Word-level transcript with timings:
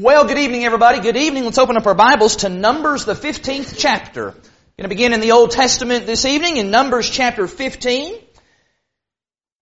Well, 0.00 0.28
good 0.28 0.38
evening, 0.38 0.64
everybody. 0.64 1.00
Good 1.00 1.16
evening. 1.16 1.42
Let's 1.42 1.58
open 1.58 1.76
up 1.76 1.84
our 1.84 1.92
Bibles 1.92 2.36
to 2.36 2.48
Numbers, 2.48 3.04
the 3.04 3.14
15th 3.14 3.74
chapter. 3.76 4.26
We're 4.26 4.30
going 4.30 4.84
to 4.84 4.88
begin 4.88 5.12
in 5.12 5.18
the 5.18 5.32
Old 5.32 5.50
Testament 5.50 6.06
this 6.06 6.24
evening 6.24 6.56
in 6.56 6.70
Numbers 6.70 7.10
chapter 7.10 7.48
15. 7.48 8.14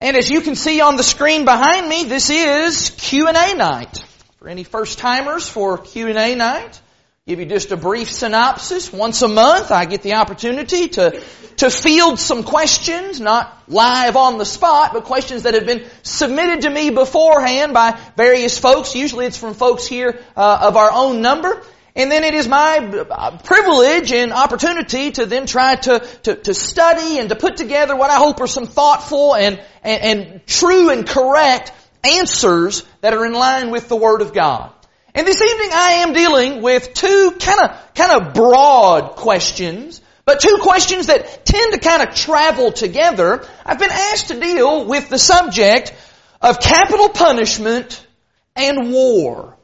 And 0.02 0.14
as 0.14 0.28
you 0.28 0.42
can 0.42 0.54
see 0.54 0.82
on 0.82 0.98
the 0.98 1.02
screen 1.02 1.46
behind 1.46 1.88
me, 1.88 2.04
this 2.04 2.28
is 2.28 2.90
Q&A 2.98 3.54
night. 3.54 4.04
For 4.38 4.46
any 4.46 4.62
first 4.62 4.98
timers 4.98 5.48
for 5.48 5.78
Q&A 5.78 6.34
night, 6.34 6.82
give 7.28 7.40
you 7.40 7.46
just 7.46 7.72
a 7.72 7.76
brief 7.76 8.08
synopsis. 8.08 8.92
Once 8.92 9.20
a 9.20 9.26
month, 9.26 9.72
I 9.72 9.84
get 9.84 10.02
the 10.02 10.14
opportunity 10.14 10.86
to, 10.90 11.20
to 11.56 11.70
field 11.70 12.20
some 12.20 12.44
questions, 12.44 13.20
not 13.20 13.64
live 13.66 14.14
on 14.14 14.38
the 14.38 14.44
spot, 14.44 14.92
but 14.92 15.02
questions 15.02 15.42
that 15.42 15.54
have 15.54 15.66
been 15.66 15.84
submitted 16.04 16.60
to 16.60 16.70
me 16.70 16.90
beforehand 16.90 17.74
by 17.74 17.98
various 18.16 18.60
folks. 18.60 18.94
Usually 18.94 19.26
it's 19.26 19.36
from 19.36 19.54
folks 19.54 19.88
here 19.88 20.20
uh, 20.36 20.58
of 20.68 20.76
our 20.76 20.92
own 20.92 21.20
number. 21.20 21.60
And 21.96 22.12
then 22.12 22.22
it 22.22 22.34
is 22.34 22.46
my 22.46 22.76
uh, 22.78 23.38
privilege 23.38 24.12
and 24.12 24.32
opportunity 24.32 25.10
to 25.10 25.26
then 25.26 25.46
try 25.46 25.74
to, 25.74 25.98
to, 26.22 26.36
to, 26.36 26.54
study 26.54 27.18
and 27.18 27.30
to 27.30 27.34
put 27.34 27.56
together 27.56 27.96
what 27.96 28.10
I 28.10 28.18
hope 28.18 28.40
are 28.40 28.46
some 28.46 28.68
thoughtful 28.68 29.34
and, 29.34 29.60
and, 29.82 30.20
and 30.20 30.46
true 30.46 30.90
and 30.90 31.04
correct 31.04 31.72
answers 32.04 32.84
that 33.00 33.14
are 33.14 33.26
in 33.26 33.32
line 33.32 33.72
with 33.72 33.88
the 33.88 33.96
Word 33.96 34.22
of 34.22 34.32
God. 34.32 34.72
And 35.16 35.26
this 35.26 35.40
evening 35.40 35.70
I 35.72 35.92
am 36.02 36.12
dealing 36.12 36.60
with 36.60 36.92
two 36.92 37.34
kind 37.40 37.60
of, 37.62 37.94
kind 37.94 38.20
of 38.20 38.34
broad 38.34 39.16
questions, 39.16 40.02
but 40.26 40.40
two 40.40 40.58
questions 40.60 41.06
that 41.06 41.46
tend 41.46 41.72
to 41.72 41.78
kind 41.78 42.06
of 42.06 42.14
travel 42.14 42.70
together. 42.70 43.42
I've 43.64 43.78
been 43.78 43.90
asked 43.90 44.28
to 44.28 44.38
deal 44.38 44.84
with 44.84 45.08
the 45.08 45.18
subject 45.18 45.94
of 46.42 46.60
capital 46.60 47.08
punishment 47.08 48.06
and 48.54 48.92
war. 48.92 49.56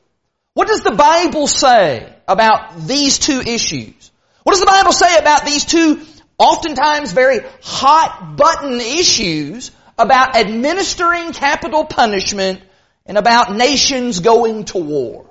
What 0.55 0.69
does 0.69 0.80
the 0.80 0.93
Bible 0.93 1.46
say 1.46 2.10
about 2.27 2.87
these 2.87 3.19
two 3.19 3.41
issues? 3.41 4.10
What 4.45 4.52
does 4.52 4.60
the 4.60 4.66
Bible 4.66 4.93
say 4.93 5.18
about 5.18 5.45
these 5.45 5.66
two 5.66 6.01
oftentimes 6.38 7.12
very 7.12 7.40
hot 7.62 8.37
button 8.38 8.80
issues 8.80 9.71
about 9.99 10.34
administering 10.34 11.34
capital 11.34 11.84
punishment 11.84 12.62
and 13.05 13.18
about 13.18 13.55
nations 13.55 14.21
going 14.21 14.65
to 14.65 14.79
war? 14.79 15.29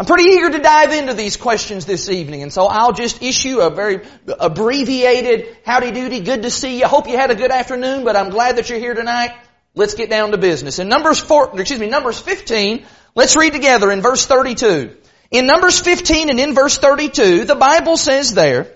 I'm 0.00 0.06
pretty 0.06 0.30
eager 0.30 0.48
to 0.48 0.58
dive 0.60 0.94
into 0.94 1.12
these 1.12 1.36
questions 1.36 1.84
this 1.84 2.08
evening, 2.08 2.42
and 2.42 2.50
so 2.50 2.64
I'll 2.64 2.94
just 2.94 3.22
issue 3.22 3.60
a 3.60 3.68
very 3.68 4.00
abbreviated 4.26 5.58
howdy 5.62 5.90
doody, 5.90 6.20
good 6.20 6.44
to 6.44 6.50
see 6.50 6.78
you. 6.78 6.86
Hope 6.86 7.06
you 7.06 7.18
had 7.18 7.30
a 7.30 7.34
good 7.34 7.50
afternoon, 7.50 8.02
but 8.02 8.16
I'm 8.16 8.30
glad 8.30 8.56
that 8.56 8.70
you're 8.70 8.78
here 8.78 8.94
tonight. 8.94 9.32
Let's 9.74 9.92
get 9.92 10.08
down 10.08 10.30
to 10.30 10.38
business. 10.38 10.78
In 10.78 10.88
Numbers 10.88 11.20
4, 11.20 11.60
excuse 11.60 11.78
me, 11.78 11.90
Numbers 11.90 12.18
15, 12.18 12.86
let's 13.14 13.36
read 13.36 13.52
together 13.52 13.92
in 13.92 14.00
verse 14.00 14.24
32. 14.24 14.96
In 15.32 15.46
Numbers 15.46 15.78
15 15.78 16.30
and 16.30 16.40
in 16.40 16.54
verse 16.54 16.78
32, 16.78 17.44
the 17.44 17.54
Bible 17.54 17.98
says 17.98 18.32
there, 18.32 18.74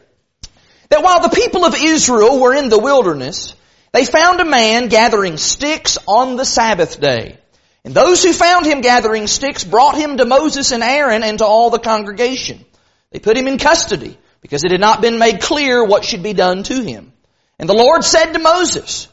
that 0.90 1.02
while 1.02 1.22
the 1.22 1.34
people 1.34 1.64
of 1.64 1.74
Israel 1.74 2.38
were 2.38 2.54
in 2.54 2.68
the 2.68 2.78
wilderness, 2.78 3.56
they 3.92 4.04
found 4.04 4.40
a 4.40 4.44
man 4.44 4.88
gathering 4.88 5.38
sticks 5.38 5.96
on 6.06 6.36
the 6.36 6.44
Sabbath 6.44 7.00
day. 7.00 7.38
And 7.84 7.94
those 7.94 8.22
who 8.22 8.32
found 8.32 8.64
him 8.64 8.80
gathering 8.80 9.26
sticks 9.26 9.62
brought 9.62 9.96
him 9.96 10.16
to 10.16 10.24
Moses 10.24 10.72
and 10.72 10.82
Aaron 10.82 11.22
and 11.22 11.38
to 11.38 11.44
all 11.44 11.70
the 11.70 11.78
congregation. 11.78 12.64
They 13.10 13.18
put 13.18 13.36
him 13.36 13.46
in 13.46 13.58
custody 13.58 14.18
because 14.40 14.64
it 14.64 14.70
had 14.70 14.80
not 14.80 15.02
been 15.02 15.18
made 15.18 15.40
clear 15.40 15.84
what 15.84 16.04
should 16.04 16.22
be 16.22 16.32
done 16.32 16.62
to 16.64 16.82
him. 16.82 17.12
And 17.58 17.68
the 17.68 17.74
Lord 17.74 18.02
said 18.02 18.32
to 18.32 18.38
Moses, 18.38 19.08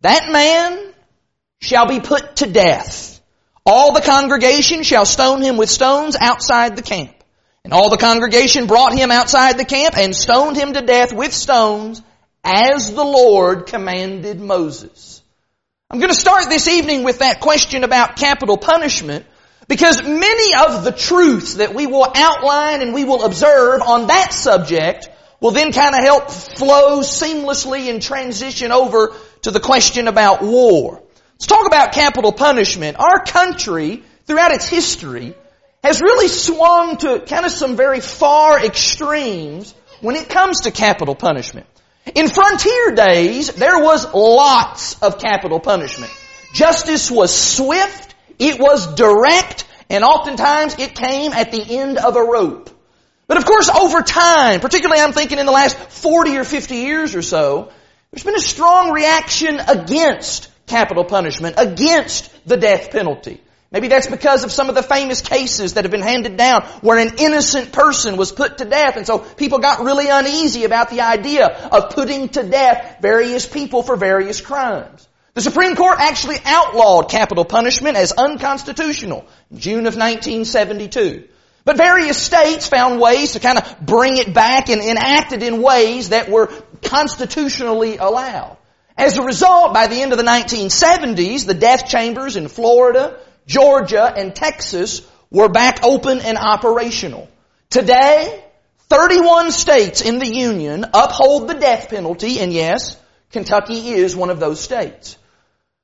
that 0.00 0.30
man 0.30 0.92
shall 1.60 1.86
be 1.86 2.00
put 2.00 2.36
to 2.36 2.46
death. 2.46 3.20
All 3.64 3.92
the 3.92 4.02
congregation 4.02 4.82
shall 4.82 5.06
stone 5.06 5.40
him 5.40 5.56
with 5.56 5.70
stones 5.70 6.16
outside 6.18 6.76
the 6.76 6.82
camp. 6.82 7.14
And 7.64 7.72
all 7.72 7.88
the 7.88 7.96
congregation 7.96 8.66
brought 8.66 8.94
him 8.94 9.10
outside 9.10 9.56
the 9.56 9.64
camp 9.64 9.96
and 9.96 10.14
stoned 10.14 10.56
him 10.56 10.74
to 10.74 10.82
death 10.82 11.14
with 11.14 11.32
stones 11.32 12.02
as 12.44 12.92
the 12.92 13.04
Lord 13.04 13.66
commanded 13.66 14.38
Moses. 14.38 15.22
I'm 15.90 16.00
going 16.00 16.12
to 16.12 16.18
start 16.18 16.48
this 16.48 16.66
evening 16.66 17.04
with 17.04 17.20
that 17.20 17.38
question 17.38 17.84
about 17.84 18.16
capital 18.16 18.56
punishment 18.56 19.26
because 19.68 20.02
many 20.02 20.54
of 20.54 20.82
the 20.82 20.90
truths 20.90 21.54
that 21.54 21.72
we 21.72 21.86
will 21.86 22.10
outline 22.12 22.82
and 22.82 22.92
we 22.94 23.04
will 23.04 23.22
observe 23.22 23.80
on 23.80 24.08
that 24.08 24.32
subject 24.32 25.08
will 25.40 25.52
then 25.52 25.72
kind 25.72 25.94
of 25.94 26.02
help 26.02 26.30
flow 26.32 26.98
seamlessly 27.00 27.90
and 27.90 28.02
transition 28.02 28.72
over 28.72 29.14
to 29.42 29.52
the 29.52 29.60
question 29.60 30.08
about 30.08 30.42
war. 30.42 31.00
Let's 31.34 31.46
talk 31.46 31.66
about 31.66 31.92
capital 31.92 32.32
punishment. 32.32 32.98
Our 32.98 33.22
country, 33.22 34.02
throughout 34.26 34.50
its 34.50 34.68
history, 34.68 35.34
has 35.84 36.00
really 36.00 36.28
swung 36.28 36.96
to 36.96 37.20
kind 37.20 37.46
of 37.46 37.52
some 37.52 37.76
very 37.76 38.00
far 38.00 38.64
extremes 38.64 39.72
when 40.00 40.16
it 40.16 40.28
comes 40.28 40.62
to 40.62 40.72
capital 40.72 41.14
punishment. 41.14 41.66
In 42.14 42.28
frontier 42.28 42.92
days, 42.94 43.48
there 43.54 43.78
was 43.78 44.12
lots 44.12 45.00
of 45.02 45.18
capital 45.18 45.58
punishment. 45.58 46.12
Justice 46.52 47.10
was 47.10 47.34
swift, 47.34 48.14
it 48.38 48.60
was 48.60 48.94
direct, 48.94 49.66
and 49.88 50.04
oftentimes 50.04 50.78
it 50.78 50.94
came 50.94 51.32
at 51.32 51.50
the 51.50 51.78
end 51.78 51.98
of 51.98 52.16
a 52.16 52.22
rope. 52.22 52.70
But 53.26 53.38
of 53.38 53.46
course, 53.46 53.70
over 53.70 54.02
time, 54.02 54.60
particularly 54.60 55.00
I'm 55.00 55.12
thinking 55.12 55.38
in 55.38 55.46
the 55.46 55.52
last 55.52 55.76
40 55.76 56.36
or 56.36 56.44
50 56.44 56.76
years 56.76 57.14
or 57.14 57.22
so, 57.22 57.72
there's 58.10 58.22
been 58.22 58.36
a 58.36 58.40
strong 58.40 58.92
reaction 58.92 59.58
against 59.58 60.50
capital 60.66 61.04
punishment, 61.04 61.56
against 61.58 62.30
the 62.46 62.58
death 62.58 62.90
penalty. 62.90 63.40
Maybe 63.74 63.88
that's 63.88 64.06
because 64.06 64.44
of 64.44 64.52
some 64.52 64.68
of 64.68 64.76
the 64.76 64.84
famous 64.84 65.20
cases 65.20 65.74
that 65.74 65.82
have 65.82 65.90
been 65.90 66.00
handed 66.00 66.36
down 66.36 66.62
where 66.80 66.96
an 66.96 67.14
innocent 67.18 67.72
person 67.72 68.16
was 68.16 68.30
put 68.30 68.58
to 68.58 68.64
death 68.64 68.96
and 68.96 69.04
so 69.04 69.18
people 69.18 69.58
got 69.58 69.82
really 69.82 70.08
uneasy 70.08 70.62
about 70.62 70.90
the 70.90 71.00
idea 71.00 71.48
of 71.48 71.90
putting 71.90 72.28
to 72.28 72.44
death 72.44 72.98
various 73.02 73.46
people 73.46 73.82
for 73.82 73.96
various 73.96 74.40
crimes. 74.40 75.08
The 75.32 75.40
Supreme 75.40 75.74
Court 75.74 75.98
actually 75.98 76.36
outlawed 76.44 77.10
capital 77.10 77.44
punishment 77.44 77.96
as 77.96 78.12
unconstitutional 78.12 79.26
in 79.50 79.58
June 79.58 79.86
of 79.88 79.96
1972. 79.96 81.24
But 81.64 81.76
various 81.76 82.16
states 82.16 82.68
found 82.68 83.00
ways 83.00 83.32
to 83.32 83.40
kind 83.40 83.58
of 83.58 83.80
bring 83.80 84.18
it 84.18 84.32
back 84.32 84.68
and 84.68 84.82
enact 84.82 85.32
it 85.32 85.42
in 85.42 85.60
ways 85.60 86.10
that 86.10 86.28
were 86.28 86.46
constitutionally 86.84 87.96
allowed. 87.96 88.56
As 88.96 89.18
a 89.18 89.22
result, 89.22 89.74
by 89.74 89.88
the 89.88 90.00
end 90.00 90.12
of 90.12 90.18
the 90.18 90.24
1970s, 90.24 91.44
the 91.44 91.54
death 91.54 91.88
chambers 91.88 92.36
in 92.36 92.46
Florida, 92.46 93.18
Georgia, 93.46 94.12
and 94.16 94.34
Texas 94.34 95.02
were 95.30 95.48
back 95.48 95.84
open 95.84 96.20
and 96.20 96.38
operational. 96.38 97.28
Today, 97.70 98.44
31 98.88 99.50
states 99.50 100.00
in 100.00 100.18
the 100.18 100.32
Union 100.32 100.84
uphold 100.94 101.48
the 101.48 101.54
death 101.54 101.88
penalty, 101.90 102.40
and 102.40 102.52
yes, 102.52 102.96
Kentucky 103.32 103.88
is 103.88 104.14
one 104.14 104.30
of 104.30 104.40
those 104.40 104.60
states. 104.60 105.18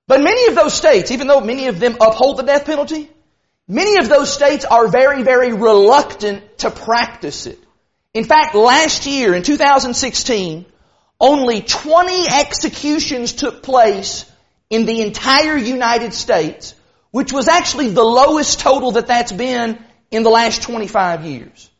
But 0.07 0.23
many 0.23 0.47
of 0.49 0.55
those 0.55 0.75
states, 0.75 1.11
even 1.11 1.27
though 1.27 1.41
many 1.41 1.67
of 1.67 1.81
them 1.81 1.97
uphold 2.01 2.37
the 2.37 2.43
death 2.43 2.65
penalty, 2.65 3.11
many 3.69 3.99
of 3.99 4.09
those 4.09 4.33
states 4.33 4.65
are 4.65 4.89
very, 4.89 5.23
very 5.23 5.53
reluctant 5.53 6.59
to 6.59 6.71
practice 6.71 7.47
it. 7.47 7.59
In 8.13 8.25
fact, 8.25 8.55
last 8.55 9.07
year, 9.07 9.35
in 9.35 9.43
2016, 9.43 10.67
only 11.21 11.61
20 11.61 12.27
executions 12.33 13.33
took 13.35 13.63
place 13.63 14.25
in 14.69 14.87
the 14.87 15.03
entire 15.03 15.57
United 15.57 16.15
States 16.15 16.75
which 17.11 17.33
was 17.33 17.49
actually 17.49 17.91
the 17.91 18.05
lowest 18.05 18.61
total 18.61 18.93
that 18.93 19.07
that's 19.07 19.33
been 19.33 19.79
in 20.11 20.23
the 20.23 20.31
last 20.31 20.63
25 20.63 21.25
years. 21.25 21.71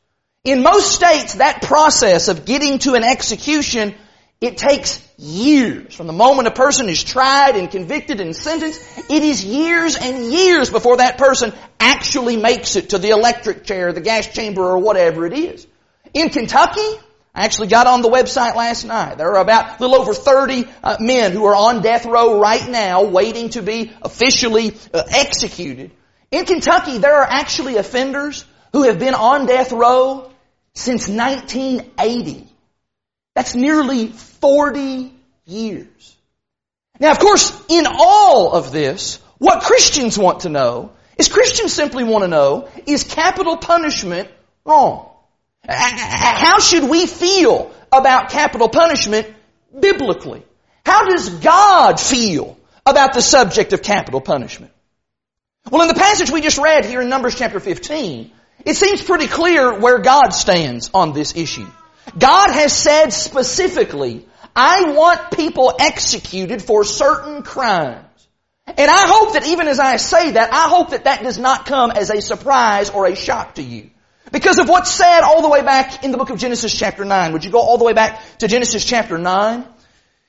In 0.45 0.63
most 0.63 0.93
states, 0.93 1.35
that 1.35 1.63
process 1.63 2.29
of 2.29 2.45
getting 2.45 2.79
to 2.81 2.95
an 2.95 3.05
execution, 3.05 3.95
it 4.41 4.57
takes 4.57 5.07
years. 5.19 5.95
From 5.95 6.07
the 6.07 6.15
moment 6.15 6.49
a 6.49 6.51
person 6.51 6.89
is 6.89 7.05
tried 7.05 7.57
and 7.57 7.71
convicted 7.71 8.21
and 8.21 8.35
sentenced, 8.35 8.81
it 9.11 9.23
is 9.23 9.45
years 9.45 9.97
and 9.97 10.33
years 10.33 10.71
before 10.71 10.97
that 10.97 11.19
person 11.19 11.53
actually 11.79 12.37
makes 12.37 12.77
it 12.77 12.91
to 12.91 12.99
the 12.99 13.11
electric 13.11 13.65
chair, 13.65 13.93
the 13.93 14.01
gas 14.01 14.27
chamber, 14.27 14.63
or 14.63 14.79
whatever 14.79 15.27
it 15.27 15.35
is. 15.35 15.67
In 16.15 16.31
Kentucky, 16.31 16.89
I 17.35 17.45
actually 17.45 17.69
got 17.69 17.87
on 17.87 18.03
the 18.03 18.09
website 18.09 18.57
last 18.57 18.85
night. 18.85 19.19
There 19.19 19.31
are 19.31 19.41
about 19.41 19.79
a 19.79 19.83
little 19.83 20.01
over 20.01 20.15
30 20.15 20.65
uh, 20.83 20.97
men 21.01 21.33
who 21.33 21.45
are 21.45 21.55
on 21.55 21.83
death 21.83 22.05
row 22.05 22.41
right 22.41 22.69
now 22.69 23.05
waiting 23.05 23.51
to 23.51 23.63
be 23.63 23.93
officially 24.03 24.77
uh, 24.93 25.05
executed. 25.09 25.93
In 26.31 26.45
Kentucky, 26.45 26.99
there 26.99 27.15
are 27.15 27.27
actually 27.29 27.77
offenders 27.77 28.45
who 28.73 28.85
have 28.85 28.99
been 28.99 29.15
on 29.15 29.47
death 29.47 29.73
row 29.73 30.31
since 30.75 31.09
1980. 31.09 32.47
That's 33.35 33.55
nearly 33.55 34.09
40 34.09 35.13
years. 35.47 36.17
Now, 36.99 37.13
of 37.13 37.19
course, 37.19 37.53
in 37.69 37.87
all 37.89 38.53
of 38.53 38.73
this, 38.73 39.21
what 39.39 39.63
Christians 39.63 40.19
want 40.19 40.41
to 40.41 40.49
know 40.49 40.93
is 41.17 41.29
Christians 41.29 41.73
simply 41.73 42.05
want 42.05 42.25
to 42.25 42.29
know, 42.29 42.69
is 42.87 43.05
capital 43.05 43.57
punishment 43.57 44.29
wrong? 44.65 45.10
How 45.69 46.59
should 46.59 46.89
we 46.89 47.07
feel 47.07 47.73
about 47.93 48.31
capital 48.31 48.69
punishment 48.69 49.27
biblically? 49.79 50.43
How 50.85 51.07
does 51.07 51.29
God 51.29 52.01
feel 52.01 52.59
about 52.87 53.13
the 53.13 53.23
subject 53.23 53.73
of 53.73 53.83
capital 53.83 54.21
punishment? 54.21 54.73
Well, 55.71 55.83
in 55.83 55.89
the 55.89 55.95
passage 55.95 56.31
we 56.31 56.41
just 56.41 56.59
read 56.59 56.85
here 56.87 57.03
in 57.03 57.09
Numbers 57.09 57.37
chapter 57.37 57.61
15, 57.61 58.33
It 58.65 58.75
seems 58.75 59.03
pretty 59.03 59.27
clear 59.27 59.79
where 59.79 59.99
God 59.99 60.31
stands 60.31 60.91
on 60.93 61.13
this 61.13 61.35
issue. 61.37 61.67
God 62.19 62.51
has 62.51 62.73
said 62.73 63.11
specifically, 63.11 64.27
I 64.55 64.93
want 64.93 65.31
people 65.31 65.75
executed 65.79 66.63
for 66.63 66.85
certain 66.85 67.43
crimes. 67.43 68.05
And 68.67 68.91
I 68.91 69.07
hope 69.07 69.33
that 69.33 69.47
even 69.47 69.69
as 69.69 69.79
I 69.81 69.97
say 69.97 70.33
that, 70.33 70.53
I 70.53 70.69
hope 70.69 70.91
that 70.91 71.05
that 71.05 71.23
does 71.23 71.39
not 71.39 71.67
come 71.67 71.91
as 71.91 72.11
a 72.11 72.21
surprise 72.21 72.91
or 72.91 73.07
a 73.07 73.17
shock 73.17 73.55
to 73.55 73.63
you. 73.63 73.91
Because 74.33 74.59
of 74.59 74.69
what's 74.69 74.91
said 74.91 75.21
all 75.23 75.43
the 75.43 75.49
way 75.49 75.63
back 75.63 76.05
in 76.05 76.13
the 76.13 76.19
book 76.19 76.31
of 76.31 76.39
Genesis 76.39 76.77
chapter 76.77 77.05
9. 77.05 77.33
Would 77.33 77.45
you 77.45 77.51
go 77.51 77.61
all 77.61 77.79
the 77.79 77.85
way 77.85 77.93
back 77.93 78.23
to 78.39 78.49
Genesis 78.49 78.85
chapter 78.85 79.19
9? 79.19 79.65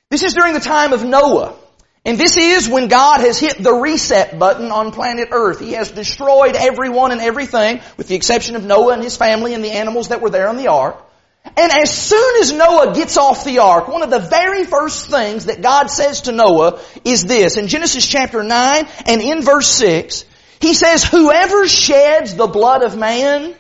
This 0.09 0.23
is 0.23 0.33
during 0.33 0.53
the 0.53 0.59
time 0.59 0.93
of 0.93 1.03
Noah. 1.03 1.55
And 2.03 2.17
this 2.17 2.35
is 2.35 2.67
when 2.67 2.87
God 2.87 3.19
has 3.19 3.39
hit 3.39 3.61
the 3.61 3.73
reset 3.73 4.39
button 4.39 4.71
on 4.71 4.91
planet 4.91 5.29
Earth. 5.31 5.59
He 5.59 5.73
has 5.73 5.91
destroyed 5.91 6.55
everyone 6.55 7.11
and 7.11 7.21
everything, 7.21 7.79
with 7.95 8.07
the 8.07 8.15
exception 8.15 8.55
of 8.55 8.63
Noah 8.63 8.93
and 8.93 9.03
his 9.03 9.17
family 9.17 9.53
and 9.53 9.63
the 9.63 9.71
animals 9.71 10.07
that 10.07 10.19
were 10.19 10.31
there 10.31 10.49
on 10.49 10.57
the 10.57 10.67
ark. 10.67 10.97
And 11.45 11.71
as 11.71 11.91
soon 11.91 12.41
as 12.41 12.51
Noah 12.51 12.93
gets 12.95 13.17
off 13.17 13.45
the 13.45 13.59
ark, 13.59 13.87
one 13.87 14.03
of 14.03 14.09
the 14.09 14.19
very 14.19 14.63
first 14.63 15.07
things 15.07 15.45
that 15.45 15.61
God 15.61 15.91
says 15.91 16.21
to 16.21 16.31
Noah 16.31 16.79
is 17.03 17.23
this. 17.25 17.57
In 17.57 17.67
Genesis 17.67 18.07
chapter 18.07 18.43
9 18.43 18.87
and 19.05 19.21
in 19.21 19.41
verse 19.41 19.67
6, 19.67 20.25
He 20.59 20.73
says, 20.73 21.03
Whoever 21.03 21.67
sheds 21.67 22.35
the 22.35 22.47
blood 22.47 22.83
of 22.83 22.97
man, 22.97 23.55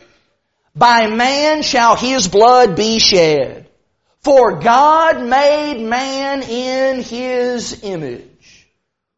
by 0.75 1.07
man 1.07 1.63
shall 1.63 1.95
his 1.95 2.27
blood 2.27 2.75
be 2.75 2.99
shed. 2.99 3.67
For 4.21 4.59
God 4.59 5.23
made 5.23 5.81
man 5.81 6.43
in 6.43 7.01
His 7.01 7.83
image. 7.83 8.67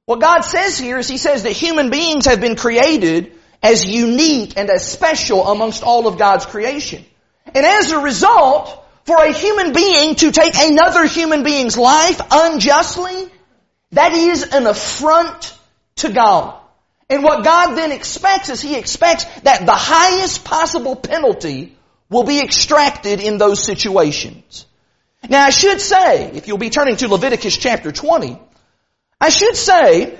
What 0.05 0.21
God 0.21 0.41
says 0.41 0.77
here 0.79 0.97
is 0.97 1.09
He 1.09 1.17
says 1.17 1.43
that 1.43 1.51
human 1.51 1.89
beings 1.89 2.25
have 2.25 2.39
been 2.39 2.55
created 2.55 3.33
as 3.61 3.85
unique 3.85 4.53
and 4.55 4.69
as 4.69 4.89
special 4.89 5.45
amongst 5.45 5.83
all 5.83 6.07
of 6.07 6.17
God's 6.17 6.45
creation. 6.45 7.03
And 7.53 7.65
as 7.65 7.91
a 7.91 7.99
result, 7.99 8.85
for 9.03 9.17
a 9.17 9.33
human 9.33 9.73
being 9.73 10.15
to 10.15 10.31
take 10.31 10.53
another 10.55 11.05
human 11.05 11.43
being's 11.43 11.77
life 11.77 12.21
unjustly, 12.31 13.29
that 13.91 14.13
is 14.13 14.43
an 14.53 14.67
affront 14.67 15.57
to 15.97 16.13
God. 16.13 16.57
And 17.13 17.23
what 17.23 17.43
God 17.43 17.75
then 17.75 17.91
expects 17.91 18.49
is 18.49 18.59
He 18.59 18.75
expects 18.75 19.25
that 19.41 19.67
the 19.67 19.75
highest 19.75 20.43
possible 20.43 20.95
penalty 20.95 21.77
will 22.09 22.23
be 22.23 22.41
extracted 22.41 23.19
in 23.19 23.37
those 23.37 23.63
situations. 23.63 24.65
Now 25.29 25.43
I 25.43 25.51
should 25.51 25.79
say, 25.79 26.31
if 26.31 26.47
you'll 26.47 26.57
be 26.57 26.71
turning 26.71 26.95
to 26.97 27.07
Leviticus 27.07 27.55
chapter 27.55 27.91
20, 27.91 28.39
I 29.21 29.29
should 29.29 29.55
say 29.55 30.17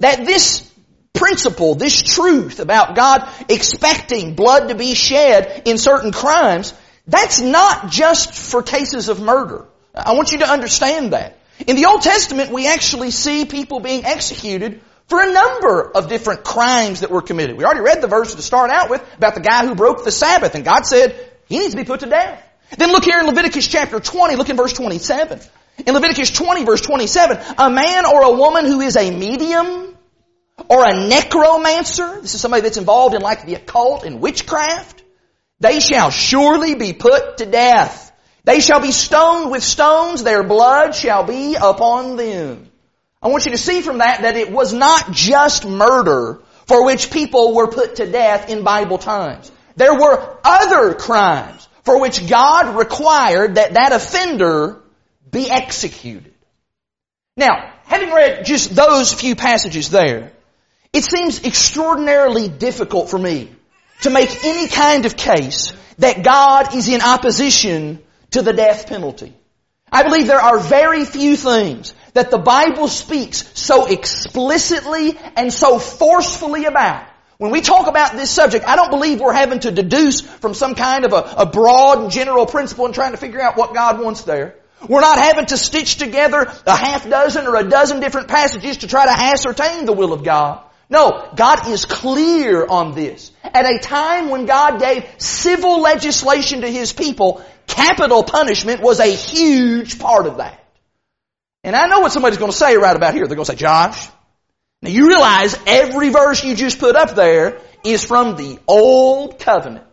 that 0.00 0.26
this 0.26 0.70
principle, 1.14 1.76
this 1.76 2.02
truth 2.02 2.60
about 2.60 2.94
God 2.94 3.26
expecting 3.48 4.34
blood 4.34 4.68
to 4.68 4.74
be 4.74 4.92
shed 4.92 5.62
in 5.64 5.78
certain 5.78 6.12
crimes, 6.12 6.74
that's 7.06 7.40
not 7.40 7.90
just 7.90 8.34
for 8.34 8.62
cases 8.62 9.08
of 9.08 9.18
murder. 9.18 9.64
I 9.94 10.12
want 10.12 10.30
you 10.30 10.40
to 10.40 10.46
understand 10.46 11.14
that. 11.14 11.38
In 11.66 11.76
the 11.76 11.86
Old 11.86 12.02
Testament, 12.02 12.50
we 12.50 12.66
actually 12.66 13.12
see 13.12 13.46
people 13.46 13.80
being 13.80 14.04
executed 14.04 14.82
for 15.08 15.22
a 15.22 15.32
number 15.32 15.90
of 15.90 16.08
different 16.08 16.44
crimes 16.44 17.00
that 17.00 17.10
were 17.10 17.22
committed. 17.22 17.56
We 17.56 17.64
already 17.64 17.80
read 17.80 18.00
the 18.00 18.08
verse 18.08 18.34
to 18.34 18.42
start 18.42 18.70
out 18.70 18.90
with 18.90 19.02
about 19.16 19.34
the 19.34 19.40
guy 19.40 19.66
who 19.66 19.74
broke 19.74 20.04
the 20.04 20.10
Sabbath, 20.10 20.54
and 20.54 20.64
God 20.64 20.86
said 20.86 21.14
he 21.46 21.58
needs 21.58 21.74
to 21.74 21.76
be 21.76 21.84
put 21.84 22.00
to 22.00 22.06
death. 22.06 22.42
Then 22.78 22.90
look 22.90 23.04
here 23.04 23.20
in 23.20 23.26
Leviticus 23.26 23.68
chapter 23.68 24.00
20, 24.00 24.36
look 24.36 24.48
in 24.48 24.56
verse 24.56 24.72
27. 24.72 25.40
In 25.86 25.94
Leviticus 25.94 26.30
20 26.30 26.64
verse 26.64 26.80
27, 26.80 27.38
a 27.58 27.70
man 27.70 28.06
or 28.06 28.22
a 28.22 28.32
woman 28.32 28.66
who 28.66 28.80
is 28.80 28.96
a 28.96 29.10
medium 29.10 29.96
or 30.68 30.86
a 30.86 31.08
necromancer, 31.08 32.20
this 32.20 32.34
is 32.34 32.40
somebody 32.40 32.62
that's 32.62 32.76
involved 32.76 33.14
in 33.14 33.22
like 33.22 33.46
the 33.46 33.54
occult 33.54 34.04
and 34.04 34.20
witchcraft, 34.20 35.02
they 35.60 35.80
shall 35.80 36.10
surely 36.10 36.74
be 36.74 36.92
put 36.92 37.38
to 37.38 37.46
death. 37.46 38.12
They 38.44 38.60
shall 38.60 38.80
be 38.80 38.90
stoned 38.90 39.50
with 39.50 39.62
stones, 39.62 40.24
their 40.24 40.42
blood 40.42 40.94
shall 40.94 41.24
be 41.24 41.54
upon 41.54 42.16
them. 42.16 42.71
I 43.22 43.28
want 43.28 43.44
you 43.44 43.52
to 43.52 43.58
see 43.58 43.82
from 43.82 43.98
that 43.98 44.22
that 44.22 44.36
it 44.36 44.50
was 44.50 44.72
not 44.72 45.12
just 45.12 45.66
murder 45.66 46.40
for 46.66 46.84
which 46.84 47.10
people 47.10 47.54
were 47.54 47.68
put 47.68 47.96
to 47.96 48.10
death 48.10 48.50
in 48.50 48.64
Bible 48.64 48.98
times. 48.98 49.50
There 49.76 49.94
were 49.94 50.38
other 50.44 50.94
crimes 50.94 51.68
for 51.84 52.00
which 52.00 52.28
God 52.28 52.76
required 52.76 53.56
that 53.56 53.74
that 53.74 53.92
offender 53.92 54.80
be 55.30 55.50
executed. 55.50 56.34
Now, 57.36 57.72
having 57.84 58.10
read 58.10 58.44
just 58.44 58.74
those 58.74 59.12
few 59.12 59.36
passages 59.36 59.88
there, 59.90 60.32
it 60.92 61.04
seems 61.04 61.44
extraordinarily 61.44 62.48
difficult 62.48 63.08
for 63.08 63.18
me 63.18 63.50
to 64.02 64.10
make 64.10 64.44
any 64.44 64.68
kind 64.68 65.06
of 65.06 65.16
case 65.16 65.72
that 65.98 66.22
God 66.22 66.74
is 66.74 66.88
in 66.88 67.00
opposition 67.00 68.02
to 68.32 68.42
the 68.42 68.52
death 68.52 68.86
penalty. 68.86 69.32
I 69.92 70.02
believe 70.04 70.26
there 70.26 70.40
are 70.40 70.58
very 70.58 71.04
few 71.04 71.36
things 71.36 71.94
that 72.14 72.30
the 72.30 72.38
Bible 72.38 72.88
speaks 72.88 73.50
so 73.58 73.86
explicitly 73.86 75.18
and 75.36 75.52
so 75.52 75.78
forcefully 75.78 76.64
about. 76.64 77.06
When 77.36 77.50
we 77.50 77.60
talk 77.60 77.88
about 77.88 78.12
this 78.12 78.30
subject, 78.30 78.64
I 78.66 78.76
don't 78.76 78.90
believe 78.90 79.20
we're 79.20 79.32
having 79.32 79.60
to 79.60 79.70
deduce 79.70 80.20
from 80.20 80.54
some 80.54 80.74
kind 80.74 81.04
of 81.04 81.12
a, 81.12 81.34
a 81.38 81.46
broad 81.46 82.00
and 82.00 82.10
general 82.10 82.46
principle 82.46 82.86
and 82.86 82.94
trying 82.94 83.10
to 83.12 83.18
figure 83.18 83.40
out 83.40 83.56
what 83.56 83.74
God 83.74 84.00
wants 84.00 84.22
there. 84.22 84.56
We're 84.88 85.00
not 85.00 85.18
having 85.18 85.46
to 85.46 85.56
stitch 85.56 85.96
together 85.96 86.50
a 86.66 86.76
half 86.76 87.08
dozen 87.08 87.46
or 87.46 87.56
a 87.56 87.68
dozen 87.68 88.00
different 88.00 88.28
passages 88.28 88.78
to 88.78 88.88
try 88.88 89.04
to 89.04 89.12
ascertain 89.12 89.84
the 89.84 89.92
will 89.92 90.12
of 90.12 90.24
God. 90.24 90.62
No, 90.88 91.26
God 91.34 91.68
is 91.68 91.86
clear 91.86 92.66
on 92.66 92.94
this. 92.94 93.32
At 93.42 93.64
a 93.64 93.78
time 93.78 94.28
when 94.28 94.44
God 94.44 94.78
gave 94.78 95.06
civil 95.18 95.80
legislation 95.80 96.60
to 96.60 96.68
His 96.68 96.92
people, 96.92 97.42
capital 97.66 98.22
punishment 98.22 98.80
was 98.80 99.00
a 99.00 99.06
huge 99.06 99.98
part 99.98 100.26
of 100.26 100.38
that. 100.38 100.58
And 101.64 101.76
I 101.76 101.86
know 101.86 102.00
what 102.00 102.12
somebody's 102.12 102.38
going 102.38 102.50
to 102.50 102.56
say 102.56 102.76
right 102.76 102.96
about 102.96 103.14
here. 103.14 103.26
They're 103.26 103.36
going 103.36 103.46
to 103.46 103.52
say, 103.52 103.56
Josh, 103.56 104.08
now 104.80 104.90
you 104.90 105.08
realize 105.08 105.56
every 105.66 106.08
verse 106.08 106.42
you 106.44 106.56
just 106.56 106.78
put 106.78 106.96
up 106.96 107.14
there 107.14 107.60
is 107.84 108.04
from 108.04 108.36
the 108.36 108.58
Old 108.66 109.38
Covenant. 109.38 109.86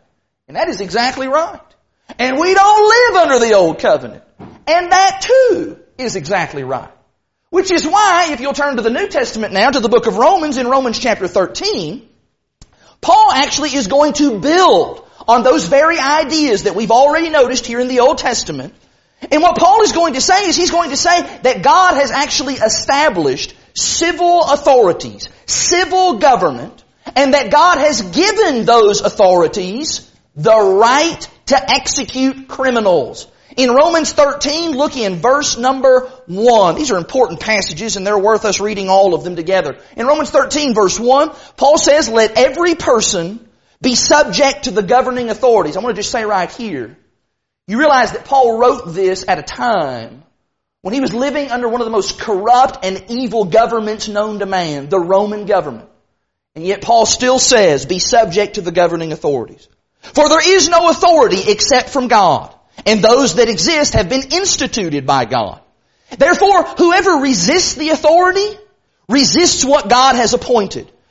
And 0.48 0.58
that 0.58 0.68
is 0.68 0.82
exactly 0.82 1.28
right. 1.28 1.62
And 2.18 2.40
we 2.40 2.54
don't 2.54 2.90
live 2.90 3.22
under 3.24 3.46
the 3.46 3.54
Old 3.54 3.80
Covenant. 3.80 4.24
And 4.40 4.92
that 4.92 5.22
too 5.22 5.80
is 5.98 6.16
exactly 6.16 6.64
right. 6.64 6.92
Which 7.52 7.72
is 7.72 7.86
why, 7.86 8.30
if 8.32 8.40
you'll 8.40 8.54
turn 8.54 8.76
to 8.76 8.82
the 8.82 8.90
New 8.90 9.08
Testament 9.08 9.54
now, 9.54 9.72
to 9.72 9.80
the 9.80 9.90
book 9.90 10.08
of 10.08 10.18
Romans, 10.18 10.58
in 10.58 10.68
Romans 10.68 11.00
chapter 11.00 11.28
13, 11.28 12.08
Paul 13.02 13.32
actually 13.32 13.76
is 13.76 13.88
going 13.88 14.14
to 14.14 14.40
build 14.40 15.08
on 15.30 15.44
those 15.44 15.68
very 15.68 16.00
ideas 16.00 16.64
that 16.64 16.74
we've 16.74 16.90
already 16.90 17.30
noticed 17.30 17.68
here 17.68 17.80
in 17.80 17.88
the 17.88 18.00
Old 18.00 18.18
Testament. 18.18 18.74
And 19.32 19.44
what 19.44 19.58
Paul 19.58 19.84
is 19.84 19.92
going 19.92 20.16
to 20.16 20.22
say 20.22 20.48
is 20.48 20.56
he's 20.56 20.72
going 20.72 20.90
to 20.90 20.98
say 20.98 21.22
that 21.44 21.62
God 21.62 21.94
has 21.94 22.10
actually 22.10 22.56
established 22.56 23.54
civil 23.76 24.44
authorities, 24.44 25.30
civil 25.46 26.18
government, 26.18 26.84
and 27.16 27.36
that 27.36 27.52
God 27.52 27.78
has 27.78 28.02
given 28.02 28.66
those 28.66 29.02
authorities 29.02 30.10
the 30.36 30.58
right 30.58 31.30
to 31.48 31.72
execute 31.72 32.48
criminals. 32.48 33.28
In 33.56 33.70
Romans 33.72 34.14
13, 34.14 34.72
look 34.72 34.98
in 34.98 35.18
verse 35.18 35.60
number 35.60 36.12
1. 36.26 36.76
These 36.76 36.90
are 36.90 36.98
important 36.98 37.40
passages 37.40 37.98
and 37.98 38.08
they're 38.08 38.18
worth 38.18 38.46
us 38.46 38.60
reading 38.60 38.90
all 38.90 39.14
of 39.14 39.24
them 39.24 39.36
together. 39.36 39.78
In 39.96 40.08
Romans 40.08 40.32
13 40.32 40.74
verse 40.74 41.00
1, 41.00 41.32
Paul 41.56 41.78
says, 41.78 42.10
let 42.10 42.36
every 42.36 42.74
person 42.74 43.46
be 43.82 43.96
subject 43.96 44.64
to 44.64 44.72
the 44.72 44.84
governing 44.84 45.30
authorities. 45.30 45.78
I 45.78 45.80
want 45.80 45.96
to 45.96 46.02
just 46.02 46.12
say 46.12 46.26
right 46.26 46.52
here, 46.52 46.98
you 47.68 47.78
realize 47.78 48.14
that 48.14 48.26
Paul 48.26 48.58
wrote 48.58 48.94
this 48.94 49.26
at 49.28 49.40
a 49.40 49.44
time 49.44 50.24
when 50.82 50.94
he 50.94 51.02
was 51.02 51.14
living 51.14 51.52
under 51.52 51.68
one 51.68 51.82
of 51.82 51.86
the 51.86 51.92
most 51.92 52.20
corrupt 52.20 52.84
and 52.84 53.06
evil 53.10 53.46
governments 53.46 54.08
known 54.08 54.40
to 54.40 54.46
man, 54.46 54.90
the 54.90 55.00
Roman 55.00 55.46
government. 55.46 55.90
And 56.56 56.66
yet 56.66 56.82
Paul 56.82 57.06
still 57.06 57.40
says, 57.40 57.86
be 57.86 58.00
subject 58.00 58.56
to 58.56 58.62
the 58.62 58.72
governing 58.72 59.12
authorities. 59.12 59.68
For 60.02 60.28
there 60.28 60.56
is 60.56 60.70
no 60.70 60.90
authority 60.90 61.52
except 61.52 61.90
from 61.90 62.08
God 62.08 62.54
and 62.86 63.04
those 63.04 63.36
that 63.36 63.50
exist 63.50 63.94
have 63.94 64.10
been 64.10 64.32
instituted 64.32 65.06
by 65.06 65.26
God. 65.26 65.62
Therefore, 66.18 66.64
whoever 66.64 67.12
resists 67.18 67.76
the 67.76 67.90
authority 67.90 68.58
resists 69.08 69.64
what 69.64 69.90
God 69.90 70.16
has 70.16 70.34
appointed. 70.34 70.92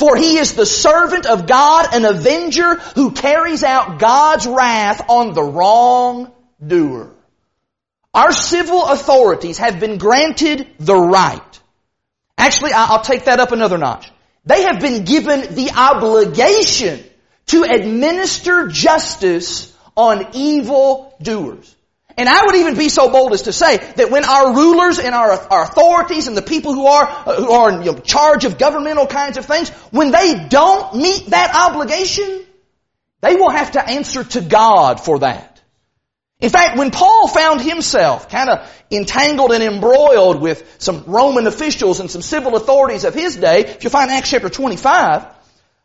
For 0.00 0.16
he 0.16 0.38
is 0.38 0.54
the 0.54 0.64
servant 0.64 1.26
of 1.26 1.46
God, 1.46 1.88
an 1.92 2.06
avenger 2.06 2.76
who 2.76 3.10
carries 3.10 3.62
out 3.62 3.98
God's 3.98 4.46
wrath 4.46 5.04
on 5.10 5.34
the 5.34 5.42
wrongdoer. 5.42 7.14
Our 8.14 8.32
civil 8.32 8.86
authorities 8.86 9.58
have 9.58 9.78
been 9.78 9.98
granted 9.98 10.66
the 10.78 10.96
right. 10.96 11.60
Actually, 12.38 12.72
I'll 12.72 13.02
take 13.02 13.24
that 13.24 13.40
up 13.40 13.52
another 13.52 13.76
notch. 13.76 14.10
They 14.46 14.62
have 14.62 14.80
been 14.80 15.04
given 15.04 15.54
the 15.54 15.72
obligation 15.76 17.04
to 17.48 17.64
administer 17.64 18.68
justice 18.68 19.70
on 19.98 20.28
evil 20.32 21.14
doers. 21.20 21.76
And 22.20 22.28
I 22.28 22.44
would 22.44 22.54
even 22.56 22.76
be 22.76 22.90
so 22.90 23.08
bold 23.08 23.32
as 23.32 23.42
to 23.42 23.52
say 23.52 23.78
that 23.78 24.10
when 24.10 24.26
our 24.26 24.54
rulers 24.54 24.98
and 24.98 25.14
our, 25.14 25.30
our 25.30 25.62
authorities 25.62 26.28
and 26.28 26.36
the 26.36 26.42
people 26.42 26.74
who 26.74 26.86
are, 26.86 27.06
uh, 27.08 27.34
who 27.36 27.50
are 27.50 27.70
in 27.72 27.82
you 27.82 27.92
know, 27.92 27.98
charge 27.98 28.44
of 28.44 28.58
governmental 28.58 29.06
kinds 29.06 29.38
of 29.38 29.46
things, 29.46 29.70
when 29.90 30.10
they 30.10 30.46
don't 30.50 30.96
meet 30.96 31.28
that 31.28 31.54
obligation, 31.56 32.44
they 33.22 33.36
will 33.36 33.48
have 33.48 33.72
to 33.72 33.88
answer 33.88 34.22
to 34.22 34.42
God 34.42 35.00
for 35.00 35.20
that. 35.20 35.62
In 36.40 36.50
fact, 36.50 36.76
when 36.76 36.90
Paul 36.90 37.26
found 37.26 37.62
himself 37.62 38.28
kind 38.28 38.50
of 38.50 38.70
entangled 38.90 39.52
and 39.52 39.62
embroiled 39.62 40.42
with 40.42 40.76
some 40.76 41.04
Roman 41.06 41.46
officials 41.46 42.00
and 42.00 42.10
some 42.10 42.20
civil 42.20 42.54
authorities 42.54 43.04
of 43.04 43.14
his 43.14 43.36
day, 43.36 43.60
if 43.60 43.82
you 43.82 43.88
find 43.88 44.10
Acts 44.10 44.28
chapter 44.28 44.50
25, 44.50 45.24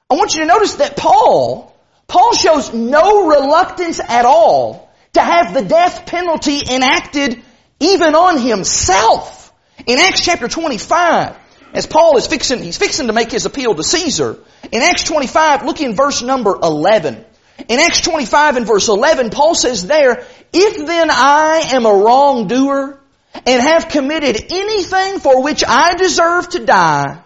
I 0.09 0.13
want 0.13 0.33
you 0.33 0.41
to 0.41 0.47
notice 0.47 0.75
that 0.75 0.97
Paul, 0.97 1.73
Paul 2.07 2.33
shows 2.33 2.73
no 2.73 3.25
reluctance 3.29 4.01
at 4.01 4.25
all 4.25 4.84
to 5.15 5.21
have 5.21 5.53
the 5.53 5.63
death 5.63 6.05
penalty 6.05 6.61
enacted 6.69 7.41
even 7.79 8.15
on 8.15 8.39
himself. 8.39 9.53
In 9.85 9.99
Acts 9.99 10.23
chapter 10.23 10.47
25, 10.47 11.37
as 11.73 11.85
Paul 11.85 12.17
is 12.17 12.27
fixing, 12.27 12.63
he's 12.63 12.77
fixing 12.77 13.07
to 13.07 13.13
make 13.13 13.31
his 13.31 13.45
appeal 13.45 13.75
to 13.75 13.83
Caesar. 13.83 14.39
In 14.71 14.81
Acts 14.81 15.03
25, 15.03 15.65
look 15.65 15.81
in 15.81 15.95
verse 15.95 16.21
number 16.21 16.57
11. 16.61 17.25
In 17.67 17.79
Acts 17.79 18.01
25 18.01 18.57
and 18.57 18.67
verse 18.67 18.87
11, 18.87 19.29
Paul 19.29 19.55
says 19.55 19.85
there, 19.85 20.25
If 20.53 20.85
then 20.85 21.09
I 21.11 21.69
am 21.73 21.85
a 21.85 21.93
wrongdoer 21.93 22.99
and 23.45 23.61
have 23.61 23.89
committed 23.89 24.51
anything 24.51 25.19
for 25.19 25.43
which 25.43 25.63
I 25.67 25.95
deserve 25.95 26.49
to 26.49 26.65
die, 26.65 27.21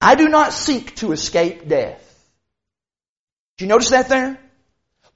I 0.00 0.14
do 0.14 0.28
not 0.28 0.52
seek 0.52 0.96
to 0.96 1.12
escape 1.12 1.68
death. 1.68 2.06
Do 3.58 3.64
you 3.64 3.68
notice 3.68 3.90
that 3.90 4.08
there? 4.08 4.38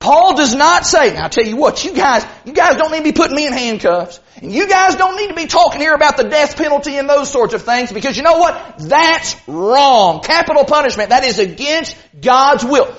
Paul 0.05 0.37
does 0.37 0.55
not 0.55 0.85
say, 0.85 1.15
now 1.15 1.23
I'll 1.23 1.29
tell 1.31 1.47
you 1.47 1.57
what, 1.57 1.83
you 1.83 1.95
guys, 1.95 2.27
you 2.45 2.53
guys 2.53 2.77
don't 2.77 2.93
need 2.93 2.99
to 2.99 3.05
be 3.05 3.13
putting 3.13 3.35
me 3.35 3.47
in 3.47 3.55
handcuffs. 3.55 4.21
And 4.43 4.53
you 4.53 4.69
guys 4.69 4.97
don't 4.97 5.17
need 5.17 5.29
to 5.29 5.35
be 5.35 5.47
talking 5.47 5.81
here 5.81 5.95
about 5.95 6.19
the 6.19 6.25
death 6.25 6.59
penalty 6.59 6.99
and 6.99 7.09
those 7.09 7.31
sorts 7.31 7.55
of 7.55 7.63
things 7.63 7.91
because 7.91 8.15
you 8.15 8.23
know 8.23 8.37
what? 8.37 8.81
That's 8.81 9.35
wrong. 9.49 10.21
Capital 10.21 10.67
punishment. 10.67 11.09
That 11.09 11.25
is 11.25 11.39
against 11.39 11.97
God's 12.21 12.67
will. 12.67 12.95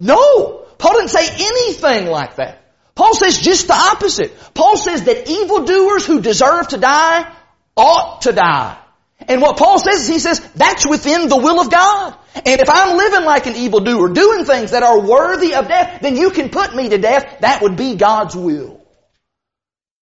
No! 0.00 0.66
Paul 0.78 0.94
didn't 0.94 1.10
say 1.10 1.28
anything 1.28 2.08
like 2.08 2.34
that. 2.36 2.60
Paul 2.96 3.14
says 3.14 3.38
just 3.38 3.68
the 3.68 3.74
opposite. 3.74 4.36
Paul 4.52 4.76
says 4.76 5.04
that 5.04 5.28
evildoers 5.28 6.06
who 6.06 6.20
deserve 6.20 6.66
to 6.70 6.78
die 6.78 7.32
ought 7.76 8.22
to 8.22 8.32
die. 8.32 8.76
And 9.28 9.40
what 9.40 9.58
Paul 9.58 9.78
says 9.78 10.00
is 10.00 10.08
he 10.08 10.18
says 10.18 10.40
that's 10.56 10.84
within 10.84 11.28
the 11.28 11.36
will 11.36 11.60
of 11.60 11.70
God. 11.70 12.17
And 12.34 12.60
if 12.60 12.68
I'm 12.68 12.96
living 12.96 13.24
like 13.24 13.46
an 13.46 13.56
evildoer, 13.56 14.10
doing 14.10 14.44
things 14.44 14.72
that 14.72 14.82
are 14.82 15.00
worthy 15.00 15.54
of 15.54 15.68
death, 15.68 16.02
then 16.02 16.16
you 16.16 16.30
can 16.30 16.50
put 16.50 16.74
me 16.74 16.88
to 16.90 16.98
death. 16.98 17.40
That 17.40 17.62
would 17.62 17.76
be 17.76 17.96
God's 17.96 18.36
will. 18.36 18.80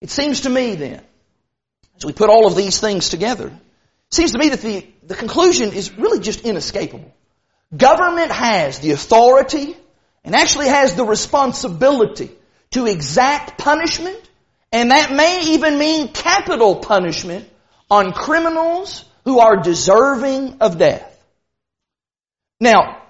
It 0.01 0.11
seems 0.11 0.43
to 0.43 0.51
me 0.51 0.75
then, 0.75 1.03
as 1.97 2.05
we 2.05 2.13
put 2.13 2.29
all 2.29 2.47
of 2.47 2.57
these 2.57 2.81
things 2.81 3.09
together, 3.09 3.49
it 3.49 4.15
seems 4.15 4.33
to 4.33 4.39
me 4.39 4.51
that 4.51 4.61
the, 4.61 4.87
the 5.05 5.15
conclusion 5.15 5.73
is 5.73 5.97
really 5.97 6.21
just 6.21 6.41
inescapable. 6.41 7.13
Government 7.77 8.31
has 8.31 8.79
the 8.81 8.93
authority 8.93 9.77
and 10.25 10.35
actually 10.35 10.69
has 10.69 10.95
the 10.95 11.05
responsibility 11.05 12.31
to 12.73 12.87
exact 12.87 13.59
punishment, 13.59 14.21
and 14.73 14.91
that 14.91 15.13
may 15.13 15.55
even 15.55 15.79
mean 15.79 16.13
capital 16.13 16.77
punishment 16.77 17.49
on 17.91 18.13
criminals 18.13 19.05
who 19.25 19.39
are 19.39 19.57
deserving 19.57 20.59
of 20.61 20.79
death. 20.79 21.16
Now, 22.61 23.03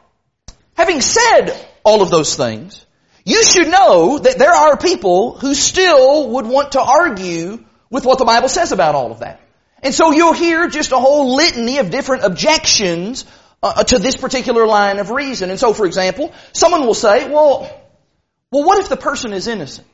having 0.74 1.00
said 1.00 1.50
all 1.84 2.02
of 2.02 2.10
those 2.10 2.36
things, 2.36 2.84
you 3.24 3.44
should 3.44 3.68
know 3.68 4.18
that 4.18 4.38
there 4.38 4.52
are 4.52 4.76
people 4.76 5.38
who 5.38 5.54
still 5.54 6.30
would 6.30 6.46
want 6.46 6.72
to 6.72 6.80
argue 6.80 7.64
with 7.90 8.04
what 8.04 8.18
the 8.18 8.24
Bible 8.24 8.48
says 8.48 8.72
about 8.72 8.94
all 8.94 9.12
of 9.12 9.20
that. 9.20 9.40
And 9.82 9.94
so 9.94 10.10
you'll 10.10 10.32
hear 10.32 10.68
just 10.68 10.92
a 10.92 10.98
whole 10.98 11.36
litany 11.36 11.78
of 11.78 11.90
different 11.90 12.24
objections 12.24 13.24
uh, 13.62 13.84
to 13.84 13.98
this 13.98 14.16
particular 14.16 14.66
line 14.66 14.98
of 14.98 15.10
reason. 15.10 15.50
And 15.50 15.58
so, 15.58 15.72
for 15.72 15.86
example, 15.86 16.32
someone 16.52 16.86
will 16.86 16.94
say, 16.94 17.28
well, 17.28 17.70
well, 18.50 18.64
what 18.64 18.78
if 18.78 18.88
the 18.88 18.96
person 18.96 19.32
is 19.32 19.46
innocent? 19.46 19.86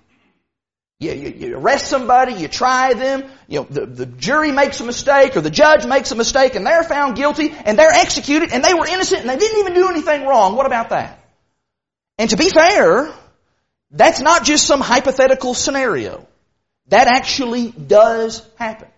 You, 1.03 1.13
you, 1.13 1.29
you, 1.31 1.59
arrest 1.59 1.87
somebody, 1.87 2.35
you 2.35 2.49
try 2.49 2.95
them, 2.95 3.25
you 3.49 3.61
know, 3.61 3.67
the, 3.69 3.87
the 3.87 4.07
jury 4.07 4.53
makes 4.53 4.81
a 4.81 4.85
mistake 4.85 5.37
or 5.37 5.41
the 5.41 5.51
judge 5.51 5.85
makes 5.85 6.13
a 6.13 6.15
mistake 6.15 6.55
and 6.55 6.65
they're 6.65 6.85
found 6.85 7.17
guilty 7.17 7.53
and 7.65 7.79
they're 7.79 7.91
executed 7.91 8.53
and 8.53 8.65
they 8.65 8.73
were 8.73 8.87
innocent 8.87 9.23
and 9.23 9.31
they 9.31 9.37
didn't 9.37 9.59
even 9.59 9.75
do 9.75 9.89
anything 9.89 10.27
wrong. 10.27 10.55
What 10.55 10.67
about 10.67 10.91
that? 10.91 11.19
And 12.19 12.31
to 12.31 12.37
be 12.37 12.51
fair, 12.51 13.13
that's 13.91 14.21
not 14.21 14.45
just 14.45 14.65
some 14.65 14.81
hypothetical 14.81 15.55
scenario. 15.55 16.27
That 16.87 17.09
actually 17.09 17.73
does 17.73 18.47
happen. 18.57 18.89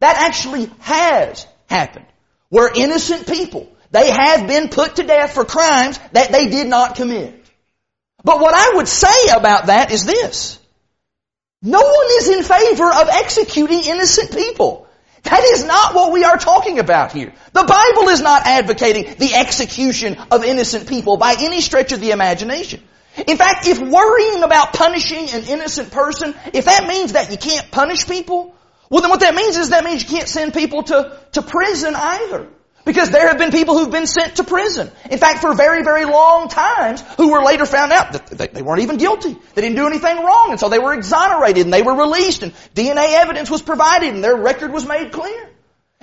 That 0.00 0.16
actually 0.16 0.70
has 0.80 1.46
happened. 1.66 2.06
Where 2.48 2.70
innocent 2.74 3.26
people 3.26 3.68
they 3.92 4.10
have 4.10 4.48
been 4.48 4.68
put 4.68 4.96
to 4.96 5.02
death 5.02 5.34
for 5.34 5.44
crimes 5.44 6.00
that 6.12 6.32
they 6.32 6.48
did 6.48 6.66
not 6.66 6.96
commit. 6.96 7.38
But 8.24 8.40
what 8.40 8.54
I 8.54 8.76
would 8.76 8.88
say 8.88 9.28
about 9.36 9.66
that 9.66 9.92
is 9.92 10.06
this. 10.06 10.58
No 11.62 11.80
one 11.80 12.06
is 12.18 12.28
in 12.28 12.42
favor 12.42 12.92
of 12.92 13.08
executing 13.08 13.82
innocent 13.84 14.32
people. 14.32 14.88
That 15.22 15.44
is 15.44 15.64
not 15.64 15.94
what 15.94 16.12
we 16.12 16.24
are 16.24 16.36
talking 16.36 16.80
about 16.80 17.12
here. 17.12 17.32
The 17.52 17.62
Bible 17.62 18.08
is 18.08 18.20
not 18.20 18.42
advocating 18.44 19.14
the 19.18 19.34
execution 19.34 20.16
of 20.32 20.44
innocent 20.44 20.88
people 20.88 21.16
by 21.16 21.36
any 21.38 21.60
stretch 21.60 21.92
of 21.92 22.00
the 22.00 22.10
imagination. 22.10 22.82
In 23.28 23.36
fact, 23.36 23.68
if 23.68 23.78
worrying 23.78 24.42
about 24.42 24.72
punishing 24.72 25.30
an 25.30 25.44
innocent 25.44 25.92
person, 25.92 26.34
if 26.52 26.64
that 26.64 26.88
means 26.88 27.12
that 27.12 27.30
you 27.30 27.36
can't 27.36 27.70
punish 27.70 28.08
people, 28.08 28.56
well 28.90 29.02
then 29.02 29.10
what 29.10 29.20
that 29.20 29.34
means 29.34 29.56
is 29.56 29.68
that 29.68 29.84
means 29.84 30.02
you 30.02 30.08
can't 30.08 30.28
send 30.28 30.54
people 30.54 30.82
to, 30.82 31.16
to 31.32 31.42
prison 31.42 31.94
either. 31.94 32.48
Because 32.84 33.10
there 33.10 33.28
have 33.28 33.38
been 33.38 33.52
people 33.52 33.78
who've 33.78 33.92
been 33.92 34.08
sent 34.08 34.36
to 34.36 34.44
prison. 34.44 34.90
In 35.08 35.18
fact, 35.18 35.40
for 35.40 35.54
very, 35.54 35.84
very 35.84 36.04
long 36.04 36.48
times, 36.48 37.00
who 37.16 37.30
were 37.30 37.42
later 37.42 37.64
found 37.64 37.92
out 37.92 38.12
that 38.12 38.52
they 38.54 38.62
weren't 38.62 38.82
even 38.82 38.96
guilty. 38.96 39.36
They 39.54 39.62
didn't 39.62 39.76
do 39.76 39.86
anything 39.86 40.16
wrong, 40.16 40.48
and 40.50 40.58
so 40.58 40.68
they 40.68 40.80
were 40.80 40.92
exonerated, 40.92 41.64
and 41.64 41.72
they 41.72 41.82
were 41.82 41.94
released, 41.94 42.42
and 42.42 42.52
DNA 42.74 43.14
evidence 43.14 43.50
was 43.50 43.62
provided, 43.62 44.12
and 44.14 44.24
their 44.24 44.36
record 44.36 44.72
was 44.72 44.84
made 44.86 45.12
clear. 45.12 45.48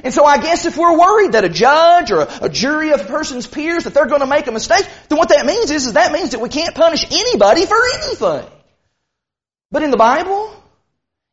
And 0.03 0.13
so 0.13 0.23
I 0.23 0.37
guess 0.37 0.65
if 0.65 0.77
we're 0.77 0.97
worried 0.97 1.33
that 1.33 1.43
a 1.43 1.49
judge 1.49 2.11
or 2.11 2.27
a, 2.41 2.47
jury 2.47 2.91
of 2.91 3.01
a 3.01 3.03
person's 3.03 3.47
peers, 3.47 3.83
that 3.83 3.93
they're 3.93 4.05
going 4.05 4.21
to 4.21 4.27
make 4.27 4.47
a 4.47 4.51
mistake, 4.51 4.87
then 5.09 5.17
what 5.17 5.29
that 5.29 5.45
means 5.45 5.71
is, 5.71 5.87
is 5.87 5.93
that 5.93 6.13
means 6.13 6.31
that 6.31 6.39
we 6.39 6.49
can't 6.49 6.73
punish 6.73 7.05
anybody 7.11 7.65
for 7.65 7.77
anything. 7.95 8.49
But 9.71 9.83
in 9.83 9.91
the 9.91 9.97
Bible, 9.97 10.55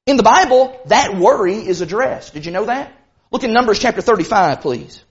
in 0.07 0.17
the 0.17 0.25
Bible, 0.25 0.81
that 0.87 1.17
worry 1.17 1.55
is 1.55 1.81
addressed. 1.81 2.35
Did 2.35 2.45
you 2.45 2.53
know 2.53 2.65
that? 2.65 2.93
Look 3.31 3.45
in 3.45 3.53
Numbers 3.53 3.79
chapter 3.79 4.01
35, 4.01 4.61
please. 4.61 5.03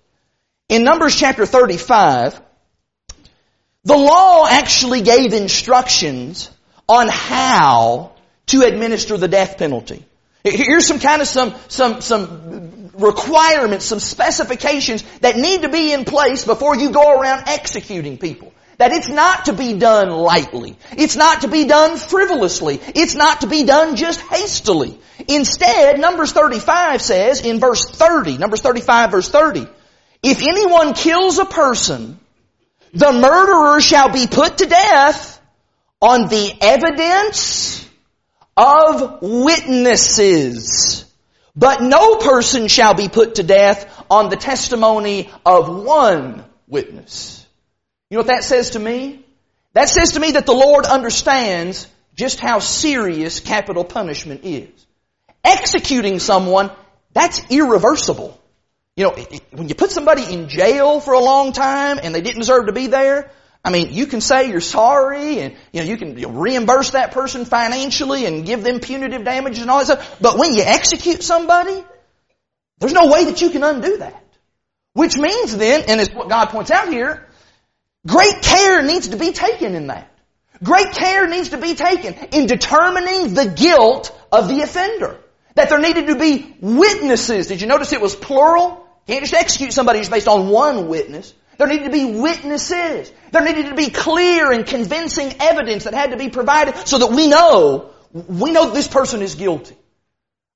In 0.67 0.83
Numbers 0.83 1.15
chapter 1.15 1.45
35, 1.45 2.41
the 3.83 3.97
law 3.97 4.47
actually 4.49 5.01
gave 5.01 5.33
instructions 5.33 6.49
on 6.89 7.07
how 7.07 8.13
to 8.47 8.61
administer 8.61 9.17
the 9.17 9.27
death 9.27 9.57
penalty. 9.59 10.03
Here's 10.43 10.87
some 10.87 10.99
kind 10.99 11.21
of 11.21 11.27
some, 11.27 11.55
some, 11.67 12.01
some 12.01 12.91
requirements, 12.93 13.85
some 13.85 13.99
specifications 13.99 15.03
that 15.19 15.37
need 15.37 15.61
to 15.61 15.69
be 15.69 15.91
in 15.93 16.05
place 16.05 16.45
before 16.45 16.75
you 16.75 16.91
go 16.91 17.19
around 17.19 17.43
executing 17.47 18.17
people. 18.17 18.51
That 18.77 18.91
it's 18.91 19.07
not 19.07 19.45
to 19.45 19.53
be 19.53 19.77
done 19.77 20.09
lightly. 20.09 20.77
It's 20.91 21.15
not 21.15 21.41
to 21.41 21.47
be 21.47 21.65
done 21.65 21.97
frivolously. 21.97 22.81
It's 22.93 23.15
not 23.15 23.41
to 23.41 23.47
be 23.47 23.63
done 23.63 23.95
just 23.95 24.19
hastily. 24.19 24.99
Instead, 25.27 25.99
Numbers 25.99 26.33
35 26.33 27.01
says 27.01 27.41
in 27.41 27.59
verse 27.59 27.89
30, 27.89 28.37
Numbers 28.37 28.61
35 28.61 29.11
verse 29.11 29.29
30, 29.29 29.67
if 30.25 30.41
anyone 30.41 30.95
kills 30.95 31.37
a 31.37 31.45
person, 31.45 32.19
the 32.93 33.11
murderer 33.11 33.79
shall 33.79 34.09
be 34.09 34.25
put 34.25 34.57
to 34.57 34.65
death 34.65 35.39
on 36.01 36.27
the 36.29 36.51
evidence 36.61 37.87
of 38.57 39.19
witnesses. 39.21 41.05
But 41.55 41.81
no 41.81 42.15
person 42.15 42.67
shall 42.67 42.95
be 42.95 43.07
put 43.07 43.35
to 43.35 43.43
death 43.43 44.03
on 44.09 44.29
the 44.29 44.35
testimony 44.35 45.29
of 45.45 45.69
one 45.69 46.43
witness. 46.67 47.45
You 48.09 48.15
know 48.15 48.21
what 48.21 48.27
that 48.27 48.43
says 48.43 48.71
to 48.71 48.79
me? 48.79 49.23
That 49.73 49.89
says 49.89 50.13
to 50.13 50.19
me 50.19 50.31
that 50.31 50.47
the 50.47 50.53
Lord 50.53 50.85
understands 50.85 51.87
just 52.15 52.39
how 52.39 52.57
serious 52.57 53.41
capital 53.41 53.83
punishment 53.83 54.41
is. 54.43 54.69
Executing 55.43 56.17
someone, 56.17 56.71
that's 57.13 57.41
irreversible. 57.51 58.41
You 58.97 59.03
know, 59.03 59.15
when 59.51 59.67
you 59.67 59.75
put 59.75 59.91
somebody 59.91 60.23
in 60.23 60.47
jail 60.47 61.01
for 61.01 61.13
a 61.13 61.19
long 61.19 61.51
time 61.51 61.99
and 62.01 62.15
they 62.15 62.21
didn't 62.21 62.39
deserve 62.39 62.67
to 62.67 62.71
be 62.71 62.87
there, 62.87 63.29
I 63.63 63.69
mean, 63.69 63.91
you 63.91 64.05
can 64.05 64.21
say 64.21 64.49
you're 64.49 64.61
sorry 64.61 65.39
and, 65.39 65.55
you 65.73 65.81
know, 65.81 65.87
you 65.87 65.97
can 65.97 66.37
reimburse 66.37 66.91
that 66.91 67.11
person 67.11 67.43
financially 67.43 68.25
and 68.25 68.45
give 68.45 68.63
them 68.63 68.79
punitive 68.79 69.25
damages 69.25 69.61
and 69.61 69.69
all 69.69 69.79
that 69.79 69.85
stuff. 69.85 70.17
But 70.21 70.37
when 70.37 70.53
you 70.53 70.61
execute 70.63 71.23
somebody, 71.23 71.83
there's 72.79 72.93
no 72.93 73.11
way 73.11 73.25
that 73.25 73.41
you 73.41 73.49
can 73.49 73.63
undo 73.63 73.97
that. 73.97 74.23
Which 74.93 75.17
means 75.17 75.57
then, 75.57 75.83
and 75.89 75.99
as 75.99 76.13
what 76.13 76.29
God 76.29 76.49
points 76.49 76.71
out 76.71 76.87
here, 76.87 77.27
great 78.07 78.41
care 78.43 78.81
needs 78.81 79.09
to 79.09 79.17
be 79.17 79.33
taken 79.33 79.75
in 79.75 79.87
that. 79.87 80.09
Great 80.63 80.93
care 80.93 81.27
needs 81.27 81.49
to 81.49 81.57
be 81.57 81.75
taken 81.75 82.13
in 82.31 82.45
determining 82.45 83.33
the 83.33 83.45
guilt 83.45 84.17
of 84.31 84.47
the 84.47 84.61
offender. 84.61 85.19
That 85.55 85.67
there 85.67 85.79
needed 85.79 86.07
to 86.07 86.17
be 86.17 86.55
witnesses. 86.61 87.47
Did 87.47 87.59
you 87.59 87.67
notice 87.67 87.91
it 87.91 87.99
was 87.99 88.15
plural? 88.15 88.84
Can't 89.07 89.21
just 89.21 89.33
execute 89.33 89.73
somebody 89.73 89.99
just 89.99 90.11
based 90.11 90.27
on 90.27 90.49
one 90.49 90.87
witness. 90.87 91.33
There 91.57 91.67
needed 91.67 91.85
to 91.85 91.91
be 91.91 92.19
witnesses. 92.19 93.11
There 93.31 93.43
needed 93.43 93.67
to 93.67 93.75
be 93.75 93.89
clear 93.89 94.51
and 94.51 94.65
convincing 94.65 95.33
evidence 95.39 95.83
that 95.85 95.93
had 95.93 96.11
to 96.11 96.17
be 96.17 96.29
provided 96.29 96.87
so 96.87 96.97
that 96.97 97.11
we 97.11 97.27
know, 97.27 97.91
we 98.11 98.51
know 98.51 98.71
this 98.71 98.87
person 98.87 99.21
is 99.21 99.35
guilty. 99.35 99.75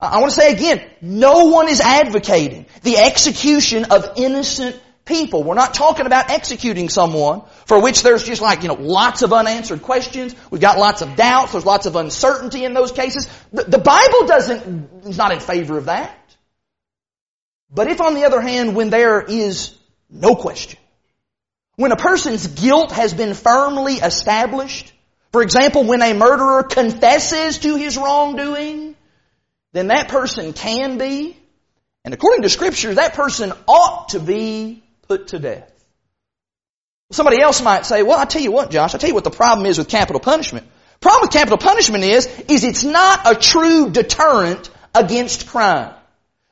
I 0.01 0.19
want 0.19 0.31
to 0.31 0.39
say 0.39 0.53
again, 0.53 0.81
no 1.01 1.45
one 1.45 1.67
is 1.67 1.81
advocating 1.81 2.65
the 2.83 2.97
execution 2.97 3.85
of 3.91 4.13
innocent 4.15 4.81
people. 5.03 5.43
We're 5.43 5.55
not 5.55 5.73
talking 5.73 6.05
about 6.05 6.29
executing 6.29 6.87
someone 6.87 7.41
for 7.65 7.81
which 7.81 8.01
there's 8.01 8.23
just 8.23 8.41
like, 8.41 8.61
you 8.61 8.69
know, 8.69 8.75
lots 8.75 9.23
of 9.23 9.33
unanswered 9.33 9.81
questions. 9.81 10.33
We've 10.51 10.61
got 10.61 10.77
lots 10.77 11.01
of 11.01 11.15
doubts. 11.17 11.51
There's 11.51 11.65
lots 11.65 11.85
of 11.85 11.97
uncertainty 11.97 12.63
in 12.63 12.73
those 12.73 12.93
cases. 12.93 13.27
The, 13.51 13.63
the 13.63 13.77
Bible 13.77 14.25
doesn't, 14.25 15.05
is 15.05 15.17
not 15.17 15.33
in 15.33 15.39
favor 15.39 15.77
of 15.77 15.85
that. 15.85 16.15
But 17.71 17.87
if 17.87 18.01
on 18.01 18.15
the 18.15 18.25
other 18.25 18.41
hand, 18.41 18.75
when 18.75 18.89
there 18.89 19.21
is 19.21 19.75
no 20.09 20.35
question, 20.35 20.79
when 21.75 21.91
a 21.91 21.95
person's 21.95 22.47
guilt 22.47 22.91
has 22.91 23.13
been 23.13 23.33
firmly 23.33 23.95
established, 23.95 24.91
for 25.31 25.41
example, 25.41 25.83
when 25.83 26.01
a 26.01 26.13
murderer 26.13 26.63
confesses 26.63 27.59
to 27.59 27.75
his 27.75 27.97
wrongdoing, 27.97 28.95
then 29.71 29.87
that 29.87 30.07
person 30.07 30.53
can 30.53 30.97
be, 30.97 31.37
and 32.03 32.13
according 32.13 32.41
to 32.41 32.49
scripture, 32.49 32.95
that 32.95 33.13
person 33.13 33.53
ought 33.67 34.09
to 34.09 34.19
be 34.19 34.83
put 35.07 35.27
to 35.27 35.39
death. 35.39 35.71
Somebody 37.11 37.41
else 37.41 37.61
might 37.61 37.85
say, 37.85 38.03
well, 38.03 38.19
I 38.19 38.25
tell 38.25 38.41
you 38.41 38.51
what, 38.51 38.71
Josh, 38.71 38.93
I 38.93 38.97
tell 38.97 39.07
you 39.07 39.15
what 39.15 39.23
the 39.23 39.31
problem 39.31 39.65
is 39.65 39.77
with 39.77 39.89
capital 39.89 40.19
punishment. 40.19 40.67
Problem 40.99 41.21
with 41.21 41.31
capital 41.31 41.57
punishment 41.57 42.03
is, 42.03 42.27
is 42.47 42.63
it's 42.63 42.83
not 42.83 43.21
a 43.25 43.35
true 43.35 43.89
deterrent 43.89 44.69
against 44.93 45.47
crime. 45.47 45.93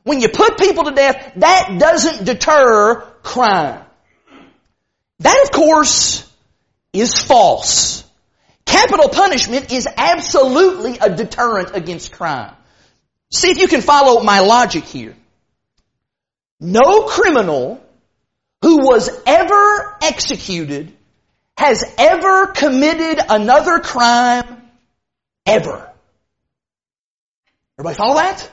When 0.08 0.22
you 0.22 0.30
put 0.30 0.58
people 0.58 0.86
to 0.86 0.92
death, 0.92 1.34
that 1.36 1.76
doesn't 1.78 2.24
deter 2.24 3.02
crime. 3.24 3.84
That, 5.20 5.44
of 5.44 5.52
course, 5.52 6.26
is 6.94 7.22
false. 7.22 8.06
Capital 8.66 9.10
punishment 9.10 9.74
is 9.74 9.86
absolutely 9.98 10.98
a 10.98 11.14
deterrent 11.14 11.76
against 11.76 12.14
crime. 12.14 12.56
See 13.32 13.50
if 13.50 13.58
you 13.58 13.68
can 13.68 13.82
follow 13.82 14.24
my 14.24 14.40
logic 14.40 14.86
here. 14.86 15.14
No 16.62 17.04
criminal 17.04 17.84
who 18.62 18.78
was 18.78 19.10
ever 19.26 19.98
executed 20.02 20.94
has 21.58 21.84
ever 21.98 22.48
committed 22.48 23.20
another 23.28 23.80
crime 23.80 24.70
ever. 25.46 25.92
Everybody 27.78 27.98
follow 27.98 28.16
that? 28.16 28.50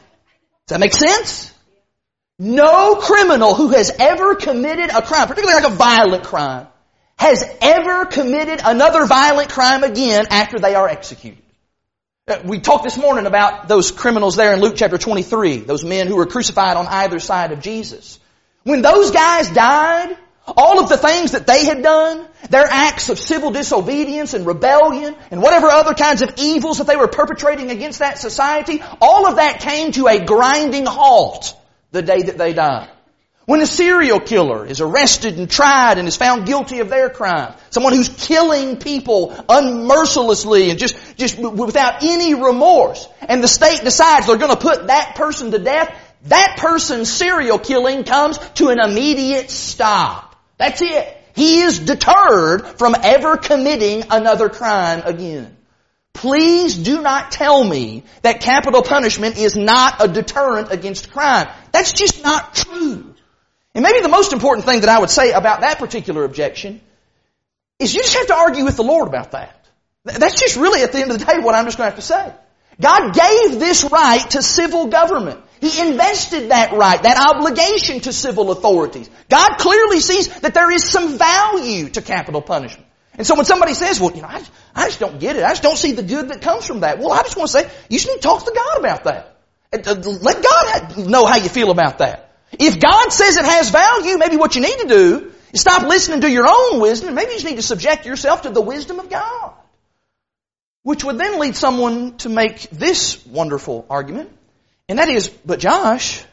Does 0.66 0.74
that 0.76 0.80
make 0.80 0.94
sense? 0.94 1.52
No 2.38 2.96
criminal 2.96 3.54
who 3.54 3.68
has 3.68 3.90
ever 3.98 4.34
committed 4.34 4.90
a 4.90 5.02
crime, 5.02 5.28
particularly 5.28 5.62
like 5.62 5.72
a 5.72 5.76
violent 5.76 6.24
crime, 6.24 6.66
has 7.16 7.44
ever 7.60 8.06
committed 8.06 8.60
another 8.64 9.06
violent 9.06 9.50
crime 9.50 9.84
again 9.84 10.26
after 10.30 10.58
they 10.58 10.74
are 10.74 10.88
executed. 10.88 11.42
Uh, 12.26 12.40
we 12.44 12.58
talked 12.58 12.84
this 12.84 12.96
morning 12.96 13.26
about 13.26 13.68
those 13.68 13.90
criminals 13.90 14.36
there 14.36 14.54
in 14.54 14.60
Luke 14.60 14.74
chapter 14.76 14.96
23, 14.96 15.58
those 15.58 15.84
men 15.84 16.06
who 16.06 16.16
were 16.16 16.26
crucified 16.26 16.78
on 16.78 16.86
either 16.86 17.20
side 17.20 17.52
of 17.52 17.60
Jesus. 17.60 18.18
When 18.62 18.80
those 18.80 19.10
guys 19.10 19.50
died, 19.50 20.16
all 20.46 20.78
of 20.78 20.88
the 20.88 20.96
things 20.96 21.32
that 21.32 21.46
they 21.46 21.64
had 21.64 21.82
done, 21.82 22.26
their 22.50 22.66
acts 22.68 23.08
of 23.08 23.18
civil 23.18 23.50
disobedience 23.50 24.34
and 24.34 24.46
rebellion 24.46 25.16
and 25.30 25.40
whatever 25.40 25.68
other 25.68 25.94
kinds 25.94 26.22
of 26.22 26.34
evils 26.36 26.78
that 26.78 26.86
they 26.86 26.96
were 26.96 27.08
perpetrating 27.08 27.70
against 27.70 28.00
that 28.00 28.18
society, 28.18 28.82
all 29.00 29.26
of 29.26 29.36
that 29.36 29.60
came 29.60 29.92
to 29.92 30.06
a 30.06 30.24
grinding 30.24 30.84
halt 30.84 31.56
the 31.92 32.02
day 32.02 32.22
that 32.22 32.36
they 32.36 32.52
died. 32.52 32.90
When 33.46 33.60
a 33.60 33.66
serial 33.66 34.20
killer 34.20 34.64
is 34.64 34.80
arrested 34.80 35.38
and 35.38 35.50
tried 35.50 35.98
and 35.98 36.08
is 36.08 36.16
found 36.16 36.46
guilty 36.46 36.80
of 36.80 36.88
their 36.88 37.10
crime, 37.10 37.52
someone 37.68 37.92
who's 37.92 38.08
killing 38.08 38.78
people 38.78 39.30
unmercilessly 39.30 40.70
and 40.70 40.78
just, 40.78 40.96
just 41.16 41.38
without 41.38 42.02
any 42.02 42.34
remorse, 42.34 43.06
and 43.20 43.42
the 43.42 43.48
state 43.48 43.82
decides 43.82 44.26
they're 44.26 44.38
gonna 44.38 44.56
put 44.56 44.86
that 44.86 45.14
person 45.16 45.50
to 45.50 45.58
death, 45.58 45.94
that 46.24 46.56
person's 46.58 47.12
serial 47.12 47.58
killing 47.58 48.04
comes 48.04 48.38
to 48.54 48.68
an 48.68 48.80
immediate 48.80 49.50
stop. 49.50 50.33
That's 50.58 50.82
it. 50.82 51.16
He 51.34 51.62
is 51.62 51.80
deterred 51.80 52.66
from 52.78 52.94
ever 53.02 53.36
committing 53.36 54.04
another 54.10 54.48
crime 54.48 55.02
again. 55.04 55.56
Please 56.12 56.76
do 56.76 57.02
not 57.02 57.32
tell 57.32 57.62
me 57.62 58.04
that 58.22 58.40
capital 58.40 58.82
punishment 58.82 59.36
is 59.36 59.56
not 59.56 60.02
a 60.02 60.06
deterrent 60.06 60.70
against 60.70 61.10
crime. 61.10 61.48
That's 61.72 61.92
just 61.92 62.22
not 62.22 62.54
true. 62.54 63.14
And 63.74 63.82
maybe 63.82 64.00
the 64.00 64.08
most 64.08 64.32
important 64.32 64.64
thing 64.64 64.82
that 64.82 64.88
I 64.88 65.00
would 65.00 65.10
say 65.10 65.32
about 65.32 65.62
that 65.62 65.80
particular 65.80 66.24
objection 66.24 66.80
is 67.80 67.92
you 67.92 68.02
just 68.02 68.14
have 68.14 68.28
to 68.28 68.34
argue 68.34 68.64
with 68.64 68.76
the 68.76 68.84
Lord 68.84 69.08
about 69.08 69.32
that. 69.32 69.66
That's 70.04 70.40
just 70.40 70.56
really 70.56 70.82
at 70.82 70.92
the 70.92 71.00
end 71.00 71.10
of 71.10 71.18
the 71.18 71.24
day 71.24 71.38
what 71.40 71.56
I'm 71.56 71.64
just 71.64 71.78
going 71.78 71.90
to 71.90 71.96
have 71.96 72.00
to 72.00 72.06
say. 72.06 72.32
God 72.80 73.12
gave 73.14 73.58
this 73.58 73.84
right 73.84 74.30
to 74.30 74.42
civil 74.42 74.86
government. 74.86 75.40
He 75.64 75.80
invested 75.80 76.50
that 76.50 76.72
right, 76.72 77.02
that 77.02 77.34
obligation 77.34 78.00
to 78.00 78.12
civil 78.12 78.50
authorities. 78.50 79.08
God 79.30 79.56
clearly 79.58 80.00
sees 80.00 80.28
that 80.40 80.52
there 80.52 80.70
is 80.70 80.84
some 80.84 81.16
value 81.16 81.88
to 81.88 82.02
capital 82.02 82.42
punishment. 82.42 82.86
And 83.16 83.26
so 83.26 83.34
when 83.34 83.46
somebody 83.46 83.72
says, 83.72 83.98
well, 83.98 84.14
you 84.14 84.20
know, 84.20 84.28
I 84.28 84.40
just, 84.40 84.52
I 84.74 84.86
just 84.86 85.00
don't 85.00 85.18
get 85.20 85.36
it. 85.36 85.44
I 85.44 85.50
just 85.50 85.62
don't 85.62 85.78
see 85.78 85.92
the 85.92 86.02
good 86.02 86.28
that 86.28 86.42
comes 86.42 86.66
from 86.66 86.80
that. 86.80 86.98
Well, 86.98 87.12
I 87.12 87.22
just 87.22 87.36
want 87.36 87.50
to 87.50 87.62
say, 87.62 87.70
you 87.88 87.98
to 87.98 88.18
talk 88.20 88.44
to 88.44 88.52
God 88.54 88.78
about 88.78 89.04
that. 89.04 89.36
Uh, 89.72 89.94
let 90.20 90.42
God 90.42 91.08
know 91.08 91.24
how 91.24 91.36
you 91.36 91.48
feel 91.48 91.70
about 91.70 91.98
that. 91.98 92.32
If 92.52 92.78
God 92.78 93.10
says 93.10 93.36
it 93.36 93.44
has 93.44 93.70
value, 93.70 94.18
maybe 94.18 94.36
what 94.36 94.54
you 94.56 94.60
need 94.60 94.78
to 94.80 94.86
do 94.86 95.32
is 95.52 95.60
stop 95.60 95.82
listening 95.82 96.20
to 96.22 96.30
your 96.30 96.46
own 96.46 96.80
wisdom 96.80 97.14
maybe 97.14 97.30
you 97.30 97.36
just 97.36 97.46
need 97.46 97.56
to 97.56 97.62
subject 97.62 98.04
yourself 98.04 98.42
to 98.42 98.50
the 98.50 98.60
wisdom 98.60 99.00
of 99.00 99.08
God. 99.08 99.54
Which 100.82 101.02
would 101.04 101.16
then 101.16 101.40
lead 101.40 101.56
someone 101.56 102.18
to 102.18 102.28
make 102.28 102.68
this 102.70 103.24
wonderful 103.24 103.86
argument. 103.88 104.30
And 104.88 104.98
that 104.98 105.08
is, 105.08 105.28
but 105.28 105.60
Josh, 105.60 106.24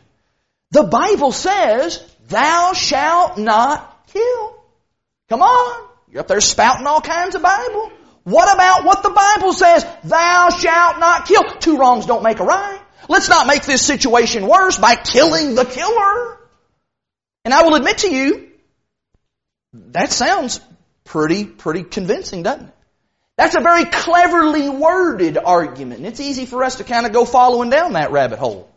the 0.71 0.83
Bible 0.83 1.31
says, 1.31 2.03
thou 2.27 2.73
shalt 2.73 3.37
not 3.37 4.07
kill. 4.07 4.63
Come 5.29 5.41
on. 5.41 5.89
You're 6.09 6.21
up 6.21 6.27
there 6.27 6.41
spouting 6.41 6.87
all 6.87 7.01
kinds 7.01 7.35
of 7.35 7.41
Bible. 7.41 7.91
What 8.23 8.53
about 8.53 8.83
what 8.83 9.01
the 9.01 9.09
Bible 9.09 9.53
says? 9.53 9.85
Thou 10.03 10.49
shalt 10.49 10.99
not 10.99 11.25
kill. 11.25 11.43
Two 11.59 11.77
wrongs 11.77 12.05
don't 12.05 12.23
make 12.23 12.39
a 12.39 12.43
right. 12.43 12.81
Let's 13.07 13.29
not 13.29 13.47
make 13.47 13.63
this 13.63 13.85
situation 13.85 14.47
worse 14.47 14.77
by 14.77 14.95
killing 14.95 15.55
the 15.55 15.65
killer. 15.65 16.37
And 17.45 17.53
I 17.53 17.63
will 17.63 17.75
admit 17.75 17.99
to 17.99 18.13
you, 18.13 18.49
that 19.73 20.11
sounds 20.11 20.59
pretty, 21.05 21.45
pretty 21.45 21.83
convincing, 21.83 22.43
doesn't 22.43 22.67
it? 22.67 22.73
That's 23.41 23.55
a 23.55 23.61
very 23.61 23.85
cleverly 23.85 24.69
worded 24.69 25.35
argument. 25.35 25.97
And 25.97 26.05
it's 26.05 26.19
easy 26.19 26.45
for 26.45 26.63
us 26.63 26.75
to 26.75 26.83
kind 26.83 27.07
of 27.07 27.11
go 27.11 27.25
following 27.25 27.71
down 27.71 27.93
that 27.93 28.11
rabbit 28.11 28.37
hole. 28.37 28.69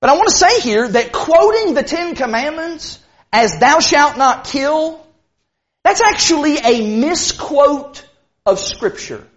But 0.00 0.08
I 0.08 0.14
want 0.14 0.30
to 0.30 0.34
say 0.34 0.60
here 0.60 0.88
that 0.88 1.12
quoting 1.12 1.74
the 1.74 1.82
Ten 1.82 2.14
Commandments 2.14 2.98
as 3.30 3.58
thou 3.58 3.80
shalt 3.80 4.16
not 4.16 4.44
kill, 4.44 5.06
that's 5.84 6.00
actually 6.00 6.56
a 6.56 7.00
misquote 7.00 8.02
of 8.46 8.58
Scripture. 8.58 9.28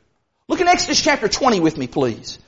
Look 0.48 0.62
in 0.62 0.70
Exodus 0.70 1.02
chapter 1.02 1.28
20 1.28 1.60
with 1.60 1.78
me, 1.78 1.88
please. 1.88 2.40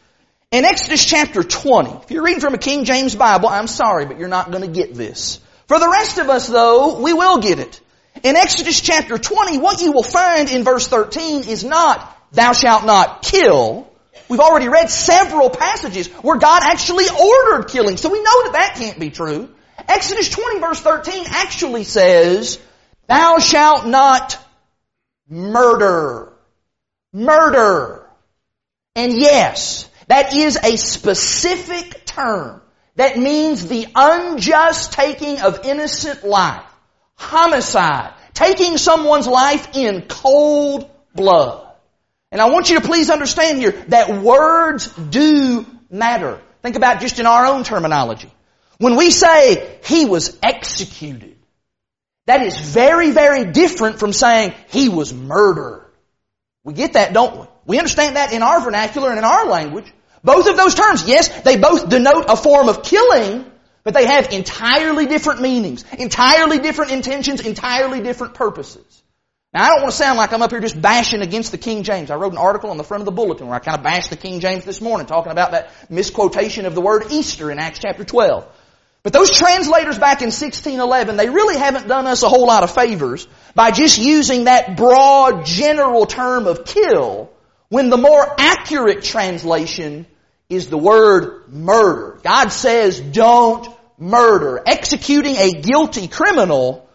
In 0.50 0.63
Exodus 0.63 1.06
chapter 1.06 1.43
20, 1.43 1.89
if 2.04 2.12
you're 2.12 2.24
reading 2.24 2.39
from 2.39 2.54
a 2.54 2.58
King 2.58 2.86
James 2.86 3.17
Bible, 3.17 3.50
I'm 3.50 3.67
sorry, 3.67 4.06
but 4.06 4.17
you're 4.17 4.30
not 4.30 4.50
going 4.50 4.63
to 4.63 4.72
get 4.72 4.96
this. 4.96 5.41
For 5.67 5.78
the 5.78 5.89
rest 5.89 6.20
of 6.20 6.30
us 6.30 6.48
though, 6.48 7.02
we 7.02 7.12
will 7.12 7.39
get 7.39 7.60
it. 7.60 7.82
In 8.24 8.36
Exodus 8.36 8.82
chapter 8.82 9.18
20, 9.18 9.60
what 9.60 9.82
you 9.82 9.92
will 9.92 10.04
find 10.04 10.50
in 10.50 10.64
verse 10.64 10.88
13 10.88 11.48
is 11.48 11.64
not, 11.64 12.16
thou 12.32 12.54
shalt 12.54 12.86
not 12.86 13.22
kill. 13.22 13.90
We've 14.30 14.40
already 14.40 14.68
read 14.68 14.90
several 14.90 15.50
passages 15.50 16.08
where 16.08 16.38
God 16.38 16.62
actually 16.64 17.06
ordered 17.10 17.70
killing, 17.70 17.98
so 17.98 18.10
we 18.10 18.22
know 18.22 18.44
that 18.44 18.54
that 18.54 18.76
can't 18.76 19.00
be 19.00 19.10
true. 19.10 19.50
Exodus 19.88 20.30
20 20.30 20.60
verse 20.60 20.82
13 20.82 21.26
actually 21.30 21.84
says, 21.84 22.60
thou 23.08 23.38
shalt 23.40 23.86
not 23.86 24.38
murder. 25.30 26.34
Murder. 27.14 28.10
And 28.96 29.14
yes, 29.14 29.88
that 30.08 30.34
is 30.34 30.58
a 30.58 30.78
specific 30.78 32.06
term. 32.06 32.62
that 32.98 33.18
means 33.18 33.68
the 33.68 33.88
unjust 33.96 34.92
taking 34.92 35.40
of 35.40 35.66
innocent 35.66 36.24
life. 36.24 36.64
Homicide. 37.18 38.14
Taking 38.34 38.78
someone's 38.78 39.28
life 39.28 39.76
in 39.76 40.04
cold 40.04 40.90
blood. 41.16 41.68
And 42.32 42.42
I 42.42 42.50
want 42.50 42.70
you 42.70 42.80
to 42.80 42.86
please 42.86 43.10
understand 43.10 43.60
here 43.60 43.72
that 43.88 44.22
words 44.22 44.88
do 44.88 45.66
matter. 45.90 46.42
Think 46.62 46.76
about 46.76 47.02
just 47.02 47.20
in 47.20 47.26
our 47.26 47.46
own 47.46 47.64
terminology. 47.64 48.32
When 48.78 48.96
we 48.96 49.12
say 49.12 49.80
he 49.84 50.06
was 50.06 50.38
executed, 50.44 51.38
that 52.26 52.42
is 52.42 52.60
very, 52.60 53.12
very 53.12 53.46
different 53.52 54.00
from 54.00 54.14
saying 54.14 54.54
he 54.70 54.90
was 54.90 55.14
murdered. 55.14 55.86
We 56.64 56.74
get 56.74 56.94
that, 56.94 57.14
don't 57.14 57.40
we? 57.40 57.48
We 57.66 57.78
understand 57.78 58.18
that 58.18 58.34
in 58.34 58.44
our 58.44 58.60
vernacular 58.62 59.10
and 59.10 59.18
in 59.18 59.24
our 59.24 59.48
language. 59.48 59.92
Both 60.24 60.48
of 60.48 60.58
those 60.58 60.76
terms, 60.76 61.08
yes, 61.08 61.30
they 61.42 61.58
both 61.58 61.90
denote 61.90 62.26
a 62.28 62.36
form 62.36 62.68
of 62.68 62.84
killing, 62.84 63.50
but 63.88 63.93
they 63.93 64.06
have 64.06 64.34
entirely 64.34 65.06
different 65.06 65.39
meanings, 65.39 65.86
entirely 65.97 66.60
different 66.60 66.91
intentions, 66.91 67.39
entirely 67.39 68.02
different 68.02 68.34
purposes. 68.34 69.02
Now, 69.54 69.63
I 69.63 69.67
don't 69.69 69.84
want 69.84 69.93
to 69.93 69.97
sound 69.97 70.17
like 70.17 70.34
I'm 70.34 70.41
up 70.41 70.52
here 70.52 70.60
just 70.60 70.82
bashing 70.82 71.21
against 71.21 71.54
the 71.54 71.58
King 71.58 71.84
James. 71.84 72.12
I 72.12 72.15
wrote 72.15 72.34
an 72.34 72.38
article 72.38 72.69
on 72.69 72.76
the 72.76 72.84
front 72.84 73.00
of 73.00 73.06
the 73.06 73.13
bulletin 73.13 73.47
where 73.47 73.56
I 73.56 73.60
kind 73.60 73.78
of 73.78 73.86
bashed 73.86 74.10
the 74.10 74.17
King 74.17 74.41
James 74.41 74.65
this 74.65 74.82
morning, 74.82 75.08
talking 75.08 75.32
about 75.32 75.52
that 75.52 75.71
misquotation 75.89 76.65
of 76.65 76.76
the 76.76 76.82
word 76.82 77.06
Easter 77.12 77.50
in 77.50 77.60
Acts 77.60 77.80
chapter 77.80 78.04
12. 78.04 78.45
But 79.04 79.13
those 79.13 79.32
translators 79.32 79.97
back 79.97 80.21
in 80.21 80.32
1611, 80.32 81.15
they 81.15 81.30
really 81.30 81.58
haven't 81.58 81.88
done 81.88 82.08
us 82.08 82.23
a 82.23 82.28
whole 82.28 82.45
lot 82.45 82.63
of 82.63 82.76
favors 82.76 83.26
by 83.56 83.71
just 83.71 83.97
using 83.97 84.43
that 84.43 84.76
broad, 84.76 85.45
general 85.45 86.06
term 86.06 86.45
of 86.45 86.65
kill 86.65 87.32
when 87.69 87.89
the 87.89 87.95
more 87.95 88.36
accurate 88.38 89.06
translation 89.06 90.06
is 90.50 90.67
the 90.67 90.78
word 90.78 91.47
murder. 91.47 92.19
God 92.21 92.50
says 92.50 93.00
don't 93.00 93.77
murder. 93.98 94.62
Executing 94.66 95.36
a 95.36 95.62
guilty 95.62 96.08
criminal, 96.08 96.90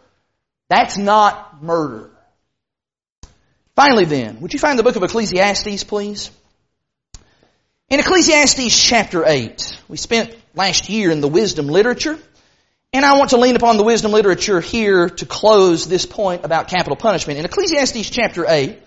that's 0.68 0.96
not 0.96 1.62
murder. 1.62 2.10
Finally 3.74 4.04
then, 4.04 4.40
would 4.40 4.52
you 4.52 4.58
find 4.58 4.78
the 4.78 4.82
book 4.82 4.96
of 4.96 5.02
Ecclesiastes, 5.02 5.84
please? 5.84 6.30
In 7.88 8.00
Ecclesiastes 8.00 8.74
chapter 8.78 9.24
8, 9.26 9.78
we 9.88 9.96
spent 9.96 10.34
last 10.54 10.88
year 10.88 11.10
in 11.10 11.20
the 11.20 11.28
wisdom 11.28 11.68
literature, 11.68 12.18
and 12.92 13.04
I 13.04 13.18
want 13.18 13.30
to 13.30 13.38
lean 13.38 13.56
upon 13.56 13.78
the 13.78 13.82
wisdom 13.82 14.12
literature 14.12 14.60
here 14.60 15.08
to 15.08 15.26
close 15.26 15.86
this 15.86 16.06
point 16.06 16.44
about 16.44 16.68
capital 16.68 16.96
punishment. 16.96 17.38
In 17.38 17.44
Ecclesiastes 17.44 18.10
chapter 18.10 18.46
8, 18.48 18.78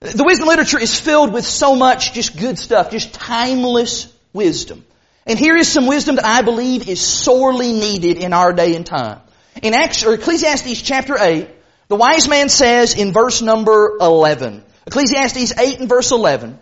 the 0.00 0.24
wisdom 0.24 0.48
literature 0.48 0.78
is 0.78 0.98
filled 0.98 1.32
with 1.32 1.44
so 1.44 1.76
much 1.76 2.12
just 2.12 2.36
good 2.36 2.58
stuff, 2.58 2.90
just 2.90 3.14
timeless 3.14 4.12
wisdom. 4.32 4.84
And 5.26 5.38
here 5.38 5.56
is 5.56 5.68
some 5.68 5.86
wisdom 5.86 6.16
that 6.16 6.26
I 6.26 6.42
believe 6.42 6.88
is 6.88 7.00
sorely 7.00 7.72
needed 7.72 8.18
in 8.18 8.32
our 8.32 8.52
day 8.52 8.76
and 8.76 8.84
time. 8.84 9.20
In 9.62 9.72
Acts, 9.72 10.04
or 10.04 10.14
Ecclesiastes 10.14 10.82
chapter 10.82 11.16
8, 11.18 11.48
the 11.88 11.96
wise 11.96 12.28
man 12.28 12.48
says 12.48 12.94
in 12.94 13.12
verse 13.12 13.40
number 13.40 13.96
11, 14.00 14.62
Ecclesiastes 14.86 15.58
8 15.58 15.80
and 15.80 15.88
verse 15.88 16.10
11, 16.10 16.58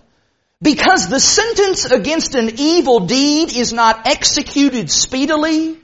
because 0.61 1.09
the 1.09 1.19
sentence 1.19 1.85
against 1.87 2.35
an 2.35 2.51
evil 2.59 3.01
deed 3.01 3.55
is 3.55 3.73
not 3.73 4.07
executed 4.07 4.91
speedily, 4.91 5.79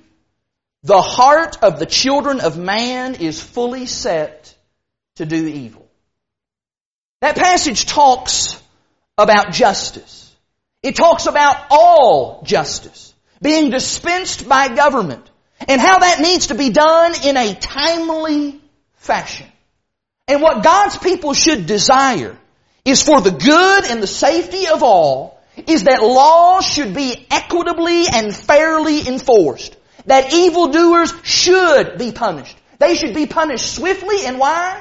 the 0.84 1.02
heart 1.02 1.58
of 1.62 1.78
the 1.78 1.86
children 1.86 2.40
of 2.40 2.56
man 2.56 3.16
is 3.16 3.42
fully 3.42 3.86
set 3.86 4.54
to 5.16 5.26
do 5.26 5.46
evil. 5.46 5.88
That 7.20 7.34
passage 7.34 7.86
talks 7.86 8.60
about 9.16 9.52
justice. 9.52 10.17
It 10.82 10.94
talks 10.94 11.26
about 11.26 11.66
all 11.70 12.42
justice 12.44 13.12
being 13.42 13.70
dispensed 13.70 14.48
by 14.48 14.68
government 14.74 15.28
and 15.66 15.80
how 15.80 15.98
that 15.98 16.20
needs 16.20 16.48
to 16.48 16.54
be 16.54 16.70
done 16.70 17.14
in 17.24 17.36
a 17.36 17.54
timely 17.54 18.60
fashion. 18.94 19.46
And 20.28 20.42
what 20.42 20.62
God's 20.62 20.98
people 20.98 21.34
should 21.34 21.66
desire 21.66 22.36
is 22.84 23.02
for 23.02 23.20
the 23.20 23.30
good 23.30 23.84
and 23.86 24.02
the 24.02 24.06
safety 24.06 24.68
of 24.68 24.82
all 24.82 25.40
is 25.66 25.84
that 25.84 26.02
laws 26.02 26.64
should 26.64 26.94
be 26.94 27.26
equitably 27.30 28.06
and 28.06 28.34
fairly 28.34 29.06
enforced. 29.06 29.76
That 30.06 30.32
evildoers 30.32 31.12
should 31.22 31.98
be 31.98 32.12
punished. 32.12 32.56
They 32.78 32.94
should 32.94 33.14
be 33.14 33.26
punished 33.26 33.74
swiftly 33.74 34.24
and 34.24 34.38
why? 34.38 34.80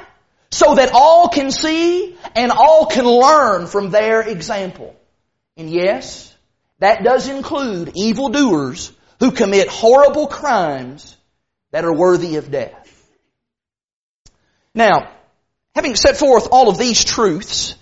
So 0.50 0.76
that 0.76 0.92
all 0.94 1.28
can 1.28 1.50
see 1.50 2.16
and 2.34 2.52
all 2.52 2.86
can 2.86 3.04
learn 3.04 3.66
from 3.66 3.90
their 3.90 4.22
example. 4.22 4.94
And 5.58 5.68
yes, 5.68 6.34
that 6.78 7.02
does 7.02 7.28
include 7.28 7.92
evildoers 7.96 8.92
who 9.18 9.32
commit 9.32 9.68
horrible 9.68 10.28
crimes 10.28 11.16
that 11.72 11.84
are 11.84 11.92
worthy 11.92 12.36
of 12.36 12.50
death. 12.50 12.94
Now, 14.72 15.10
having 15.74 15.96
set 15.96 16.16
forth 16.16 16.48
all 16.52 16.68
of 16.68 16.78
these 16.78 17.04
truths 17.04 17.74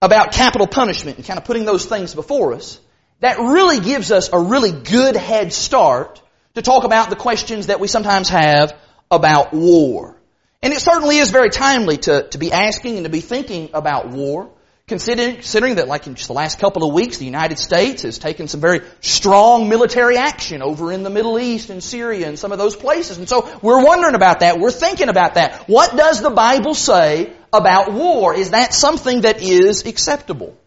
about 0.00 0.32
capital 0.32 0.66
punishment 0.66 1.18
and 1.18 1.26
kind 1.26 1.38
of 1.38 1.44
putting 1.44 1.66
those 1.66 1.84
things 1.84 2.14
before 2.14 2.54
us, 2.54 2.80
that 3.20 3.38
really 3.38 3.80
gives 3.80 4.10
us 4.10 4.30
a 4.32 4.38
really 4.38 4.72
good 4.72 5.14
head 5.14 5.52
start 5.52 6.20
to 6.54 6.62
talk 6.62 6.84
about 6.84 7.10
the 7.10 7.16
questions 7.16 7.66
that 7.66 7.78
we 7.78 7.88
sometimes 7.88 8.30
have 8.30 8.76
about 9.10 9.52
war. 9.52 10.16
And 10.62 10.72
it 10.72 10.80
certainly 10.80 11.18
is 11.18 11.30
very 11.30 11.50
timely 11.50 11.98
to, 11.98 12.28
to 12.28 12.38
be 12.38 12.52
asking 12.52 12.96
and 12.96 13.04
to 13.04 13.10
be 13.10 13.20
thinking 13.20 13.70
about 13.74 14.08
war. 14.08 14.50
Considering, 14.92 15.76
that 15.76 15.88
like 15.88 16.06
in 16.06 16.16
just 16.16 16.28
the 16.28 16.34
last 16.34 16.58
couple 16.58 16.86
of 16.86 16.92
weeks, 16.92 17.16
the 17.16 17.24
United 17.24 17.58
States 17.58 18.02
has 18.02 18.18
taken 18.18 18.46
some 18.46 18.60
very 18.60 18.82
strong 19.00 19.66
military 19.70 20.18
action 20.18 20.60
over 20.60 20.92
in 20.92 21.02
the 21.02 21.08
Middle 21.08 21.38
East 21.38 21.70
and 21.70 21.82
Syria 21.82 22.28
and 22.28 22.38
some 22.38 22.52
of 22.52 22.58
those 22.58 22.76
places. 22.76 23.16
And 23.16 23.26
so 23.26 23.48
we're 23.62 23.82
wondering 23.82 24.14
about 24.14 24.40
that. 24.40 24.58
We're 24.58 24.70
thinking 24.70 25.08
about 25.08 25.36
that. 25.36 25.66
What 25.66 25.96
does 25.96 26.20
the 26.20 26.28
Bible 26.28 26.74
say 26.74 27.32
about 27.54 27.90
war? 27.90 28.34
Is 28.34 28.50
that 28.50 28.74
something 28.74 29.22
that 29.22 29.40
is 29.40 29.86
acceptable? 29.86 30.58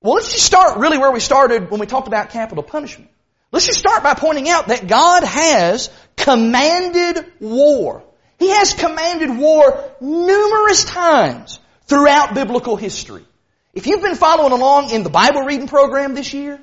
Well, 0.00 0.14
let's 0.14 0.30
just 0.30 0.46
start 0.46 0.78
really 0.78 0.98
where 0.98 1.10
we 1.10 1.18
started 1.18 1.72
when 1.72 1.80
we 1.80 1.86
talked 1.86 2.06
about 2.06 2.30
capital 2.30 2.62
punishment. 2.62 3.10
Let's 3.50 3.66
just 3.66 3.80
start 3.80 4.04
by 4.04 4.14
pointing 4.14 4.48
out 4.48 4.68
that 4.68 4.86
God 4.86 5.24
has 5.24 5.90
commanded 6.16 7.26
war. 7.40 8.04
He 8.38 8.50
has 8.50 8.74
commanded 8.74 9.36
war 9.36 9.90
numerous 10.00 10.84
times 10.84 11.58
throughout 11.86 12.32
biblical 12.32 12.76
history. 12.76 13.24
If 13.72 13.86
you've 13.86 14.02
been 14.02 14.16
following 14.16 14.52
along 14.52 14.90
in 14.90 15.02
the 15.02 15.10
Bible 15.10 15.42
reading 15.42 15.68
program 15.68 16.14
this 16.14 16.34
year, 16.34 16.60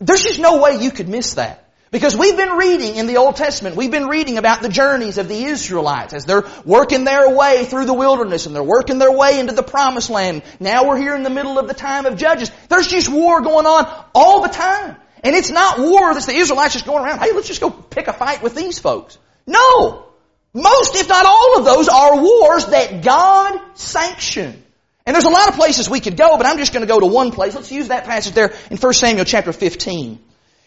there's 0.00 0.22
just 0.22 0.38
no 0.38 0.62
way 0.62 0.82
you 0.82 0.90
could 0.90 1.08
miss 1.08 1.34
that. 1.34 1.62
Because 1.90 2.16
we've 2.16 2.36
been 2.36 2.50
reading 2.50 2.96
in 2.96 3.06
the 3.06 3.16
Old 3.16 3.36
Testament, 3.36 3.76
we've 3.76 3.92
been 3.92 4.08
reading 4.08 4.38
about 4.38 4.60
the 4.60 4.68
journeys 4.68 5.18
of 5.18 5.28
the 5.28 5.44
Israelites 5.44 6.12
as 6.12 6.24
they're 6.24 6.44
working 6.64 7.04
their 7.04 7.34
way 7.34 7.64
through 7.64 7.86
the 7.86 7.94
wilderness 7.94 8.44
and 8.44 8.54
they're 8.54 8.62
working 8.62 8.98
their 8.98 9.12
way 9.12 9.38
into 9.38 9.54
the 9.54 9.62
promised 9.62 10.10
land. 10.10 10.42
Now 10.60 10.86
we're 10.86 10.98
here 10.98 11.14
in 11.14 11.22
the 11.22 11.30
middle 11.30 11.58
of 11.58 11.68
the 11.68 11.74
time 11.74 12.04
of 12.04 12.16
Judges. 12.16 12.50
There's 12.68 12.88
just 12.88 13.08
war 13.08 13.40
going 13.40 13.66
on 13.66 14.04
all 14.14 14.42
the 14.42 14.48
time. 14.48 14.96
And 15.22 15.34
it's 15.34 15.50
not 15.50 15.78
war 15.78 16.12
that's 16.12 16.26
the 16.26 16.34
Israelites 16.34 16.74
just 16.74 16.86
going 16.86 17.04
around, 17.04 17.20
hey, 17.20 17.32
let's 17.32 17.48
just 17.48 17.60
go 17.60 17.70
pick 17.70 18.08
a 18.08 18.12
fight 18.12 18.42
with 18.42 18.54
these 18.54 18.78
folks. 18.78 19.16
No! 19.46 20.06
Most, 20.52 20.96
if 20.96 21.08
not 21.08 21.24
all 21.24 21.58
of 21.58 21.64
those, 21.64 21.88
are 21.88 22.20
wars 22.20 22.66
that 22.66 23.02
God 23.02 23.60
sanctioned. 23.74 24.62
And 25.06 25.14
there's 25.14 25.24
a 25.24 25.30
lot 25.30 25.48
of 25.48 25.54
places 25.54 25.88
we 25.88 26.00
could 26.00 26.16
go, 26.16 26.36
but 26.36 26.46
I'm 26.46 26.58
just 26.58 26.72
going 26.72 26.84
to 26.84 26.92
go 26.92 26.98
to 26.98 27.06
one 27.06 27.30
place. 27.30 27.54
Let's 27.54 27.70
use 27.70 27.88
that 27.88 28.04
passage 28.04 28.34
there 28.34 28.52
in 28.70 28.76
1 28.76 28.92
Samuel 28.92 29.24
chapter 29.24 29.52
15. 29.52 30.18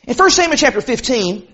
In 0.04 0.15
1 0.15 0.30
Samuel 0.32 0.58
chapter 0.58 0.80
15, 0.80 1.47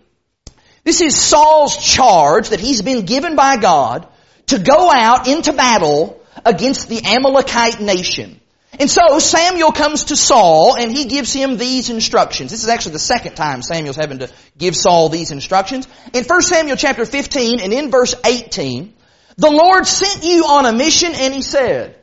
this 0.83 1.01
is 1.01 1.15
Saul's 1.15 1.75
charge 1.77 2.49
that 2.49 2.59
he's 2.59 2.83
been 2.83 3.05
given 3.05 3.35
by 3.35 3.57
God 3.57 4.07
to 4.47 4.59
go 4.59 4.91
out 4.91 5.27
into 5.27 5.51
battle 5.51 6.21
against 6.45 6.87
the 6.87 7.01
Amalekite 7.03 7.81
nation. 7.81 8.39
And 8.79 8.91
so 8.91 9.17
Samuel 9.17 9.71
comes 9.71 10.05
to 10.05 10.15
Saul 10.15 10.75
and 10.77 10.91
he 10.91 11.05
gives 11.05 11.33
him 11.33 11.57
these 11.57 11.89
instructions. 11.89 12.51
This 12.51 12.61
is 12.61 12.69
actually 12.69 12.93
the 12.93 12.99
second 12.99 13.35
time 13.35 13.63
Samuel's 13.63 13.95
having 13.95 14.19
to 14.19 14.29
give 14.57 14.75
Saul 14.75 15.09
these 15.09 15.31
instructions. 15.31 15.87
In 16.13 16.23
1 16.23 16.41
Samuel 16.43 16.75
chapter 16.75 17.05
15 17.05 17.61
and 17.61 17.73
in 17.73 17.89
verse 17.89 18.13
18, 18.23 18.93
the 19.37 19.49
Lord 19.49 19.87
sent 19.87 20.23
you 20.23 20.45
on 20.45 20.65
a 20.65 20.73
mission 20.73 21.13
and 21.15 21.33
he 21.33 21.41
said, 21.41 21.99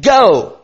Go, 0.00 0.58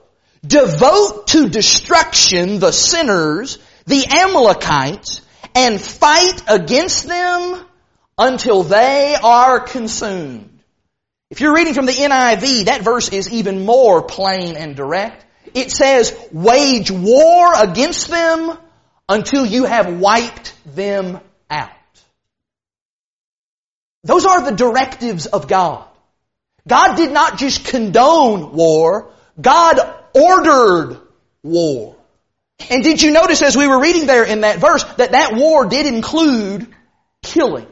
devote 0.46 1.28
to 1.28 1.48
destruction 1.48 2.58
the 2.58 2.72
sinners, 2.72 3.58
the 3.86 4.06
Amalekites, 4.06 5.22
and 5.54 5.80
fight 5.80 6.42
against 6.48 7.06
them 7.06 7.64
until 8.18 8.62
they 8.62 9.16
are 9.22 9.60
consumed. 9.60 10.60
If 11.30 11.40
you're 11.40 11.54
reading 11.54 11.74
from 11.74 11.86
the 11.86 11.92
NIV, 11.92 12.64
that 12.64 12.82
verse 12.82 13.08
is 13.10 13.30
even 13.30 13.64
more 13.64 14.02
plain 14.02 14.56
and 14.56 14.74
direct. 14.74 15.24
It 15.54 15.70
says, 15.70 16.16
wage 16.32 16.90
war 16.90 17.52
against 17.54 18.08
them 18.08 18.58
until 19.08 19.46
you 19.46 19.64
have 19.64 19.98
wiped 19.98 20.54
them 20.74 21.20
out. 21.48 21.70
Those 24.02 24.24
are 24.24 24.42
the 24.42 24.56
directives 24.56 25.26
of 25.26 25.46
God. 25.46 25.86
God 26.66 26.96
did 26.96 27.12
not 27.12 27.38
just 27.38 27.64
condone 27.64 28.52
war, 28.52 29.12
God 29.40 29.78
ordered 30.14 31.00
war. 31.42 31.96
And 32.68 32.82
did 32.82 33.02
you 33.02 33.10
notice 33.10 33.42
as 33.42 33.56
we 33.56 33.66
were 33.66 33.80
reading 33.80 34.06
there 34.06 34.24
in 34.24 34.42
that 34.42 34.58
verse 34.58 34.84
that 34.94 35.12
that 35.12 35.34
war 35.34 35.66
did 35.66 35.86
include 35.86 36.66
killing? 37.22 37.66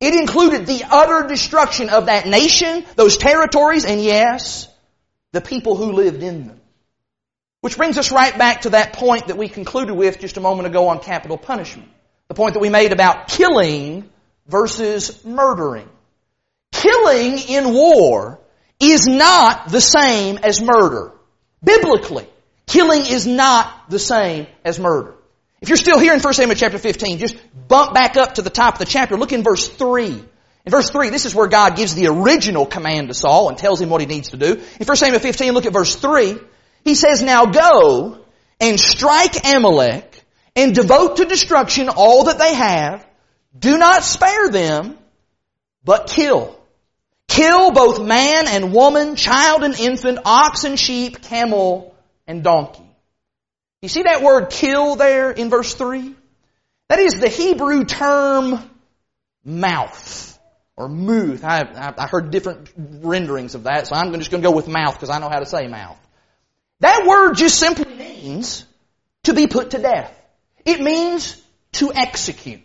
It 0.00 0.14
included 0.14 0.66
the 0.66 0.84
utter 0.88 1.26
destruction 1.26 1.88
of 1.88 2.06
that 2.06 2.26
nation, 2.26 2.84
those 2.96 3.16
territories, 3.16 3.84
and 3.84 4.02
yes, 4.02 4.68
the 5.32 5.40
people 5.40 5.76
who 5.76 5.92
lived 5.92 6.22
in 6.22 6.46
them. 6.46 6.60
Which 7.60 7.78
brings 7.78 7.96
us 7.96 8.12
right 8.12 8.36
back 8.36 8.62
to 8.62 8.70
that 8.70 8.92
point 8.92 9.28
that 9.28 9.38
we 9.38 9.48
concluded 9.48 9.94
with 9.94 10.20
just 10.20 10.36
a 10.36 10.40
moment 10.40 10.66
ago 10.66 10.88
on 10.88 11.00
capital 11.00 11.38
punishment. 11.38 11.88
The 12.28 12.34
point 12.34 12.54
that 12.54 12.60
we 12.60 12.68
made 12.68 12.92
about 12.92 13.28
killing 13.28 14.10
versus 14.46 15.24
murdering. 15.24 15.88
Killing 16.72 17.38
in 17.38 17.72
war 17.72 18.38
is 18.90 19.06
not 19.06 19.68
the 19.68 19.80
same 19.80 20.38
as 20.42 20.60
murder. 20.60 21.12
Biblically, 21.62 22.26
killing 22.66 23.00
is 23.06 23.26
not 23.26 23.88
the 23.88 23.98
same 23.98 24.46
as 24.64 24.78
murder. 24.78 25.14
If 25.60 25.68
you're 25.68 25.78
still 25.78 25.98
here 25.98 26.12
in 26.12 26.20
1 26.20 26.34
Samuel 26.34 26.56
chapter 26.56 26.78
15, 26.78 27.18
just 27.18 27.36
bump 27.68 27.94
back 27.94 28.16
up 28.16 28.34
to 28.34 28.42
the 28.42 28.50
top 28.50 28.74
of 28.74 28.78
the 28.80 28.84
chapter. 28.84 29.16
Look 29.16 29.32
in 29.32 29.42
verse 29.42 29.66
3. 29.66 30.08
In 30.66 30.70
verse 30.70 30.90
3, 30.90 31.10
this 31.10 31.26
is 31.26 31.34
where 31.34 31.46
God 31.46 31.76
gives 31.76 31.94
the 31.94 32.08
original 32.08 32.66
command 32.66 33.08
to 33.08 33.14
Saul 33.14 33.48
and 33.48 33.58
tells 33.58 33.80
him 33.80 33.90
what 33.90 34.00
he 34.00 34.06
needs 34.06 34.30
to 34.30 34.36
do. 34.36 34.62
In 34.80 34.86
1 34.86 34.96
Samuel 34.96 35.20
15, 35.20 35.52
look 35.52 35.66
at 35.66 35.72
verse 35.72 35.94
3. 35.94 36.38
He 36.84 36.94
says, 36.94 37.22
Now 37.22 37.46
go 37.46 38.18
and 38.60 38.78
strike 38.78 39.46
Amalek 39.46 40.22
and 40.56 40.74
devote 40.74 41.16
to 41.16 41.24
destruction 41.24 41.88
all 41.88 42.24
that 42.24 42.38
they 42.38 42.54
have. 42.54 43.06
Do 43.58 43.78
not 43.78 44.04
spare 44.04 44.50
them, 44.50 44.98
but 45.84 46.08
kill. 46.08 46.58
Kill 47.28 47.72
both 47.72 48.00
man 48.00 48.46
and 48.48 48.72
woman, 48.72 49.16
child 49.16 49.64
and 49.64 49.74
infant, 49.78 50.20
ox 50.24 50.64
and 50.64 50.78
sheep, 50.78 51.22
camel 51.22 51.94
and 52.26 52.42
donkey. 52.44 52.88
You 53.82 53.88
see 53.88 54.02
that 54.02 54.22
word 54.22 54.50
kill 54.50 54.96
there 54.96 55.30
in 55.30 55.50
verse 55.50 55.74
3? 55.74 56.14
That 56.88 56.98
is 56.98 57.14
the 57.14 57.28
Hebrew 57.28 57.84
term 57.84 58.70
mouth 59.44 60.38
or 60.76 60.88
muth. 60.88 61.44
I, 61.44 61.92
I, 61.96 62.06
heard 62.06 62.30
different 62.30 62.70
renderings 62.76 63.54
of 63.54 63.64
that, 63.64 63.86
so 63.86 63.94
I'm 63.94 64.12
just 64.14 64.30
going 64.30 64.42
to 64.42 64.48
go 64.48 64.54
with 64.54 64.68
mouth 64.68 64.94
because 64.94 65.10
I 65.10 65.18
know 65.18 65.28
how 65.28 65.38
to 65.38 65.46
say 65.46 65.66
mouth. 65.66 65.98
That 66.80 67.06
word 67.06 67.34
just 67.34 67.58
simply 67.58 67.94
means 67.94 68.64
to 69.24 69.34
be 69.34 69.46
put 69.46 69.70
to 69.70 69.78
death. 69.78 70.12
It 70.64 70.80
means 70.80 71.40
to 71.72 71.92
execute. 71.92 72.62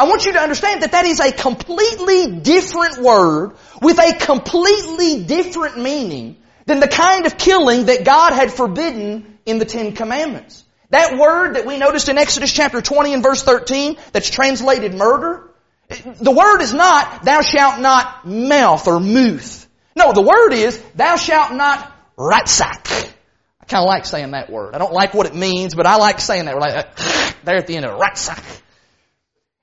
I 0.00 0.04
want 0.04 0.24
you 0.24 0.32
to 0.32 0.40
understand 0.40 0.82
that 0.82 0.92
that 0.92 1.04
is 1.04 1.20
a 1.20 1.30
completely 1.30 2.40
different 2.40 3.02
word 3.02 3.52
with 3.82 3.98
a 3.98 4.14
completely 4.14 5.24
different 5.24 5.76
meaning 5.76 6.38
than 6.64 6.80
the 6.80 6.88
kind 6.88 7.26
of 7.26 7.36
killing 7.36 7.84
that 7.84 8.02
God 8.02 8.32
had 8.32 8.50
forbidden 8.50 9.38
in 9.44 9.58
the 9.58 9.66
Ten 9.66 9.94
Commandments. 9.94 10.64
That 10.88 11.18
word 11.18 11.56
that 11.56 11.66
we 11.66 11.76
noticed 11.76 12.08
in 12.08 12.16
Exodus 12.16 12.50
chapter 12.50 12.80
20 12.80 13.12
and 13.12 13.22
verse 13.22 13.42
13 13.42 13.98
that's 14.12 14.30
translated 14.30 14.94
murder, 14.94 15.50
the 15.88 16.32
word 16.32 16.62
is 16.62 16.72
not, 16.72 17.24
thou 17.26 17.42
shalt 17.42 17.78
not 17.78 18.26
mouth 18.26 18.88
or 18.88 19.00
muth. 19.00 19.68
No, 19.94 20.14
the 20.14 20.22
word 20.22 20.54
is, 20.54 20.82
thou 20.94 21.16
shalt 21.16 21.52
not 21.52 21.92
ratsach. 22.16 23.12
I 23.60 23.64
kind 23.66 23.84
of 23.84 23.86
like 23.86 24.06
saying 24.06 24.30
that 24.30 24.48
word. 24.48 24.74
I 24.74 24.78
don't 24.78 24.94
like 24.94 25.12
what 25.12 25.26
it 25.26 25.34
means, 25.34 25.74
but 25.74 25.84
I 25.86 25.96
like 25.96 26.20
saying 26.20 26.46
that. 26.46 26.58
Like, 26.58 26.86
uh, 26.86 27.32
there 27.44 27.56
at 27.56 27.66
the 27.66 27.76
end 27.76 27.84
of 27.84 28.00
ratsach. 28.00 28.62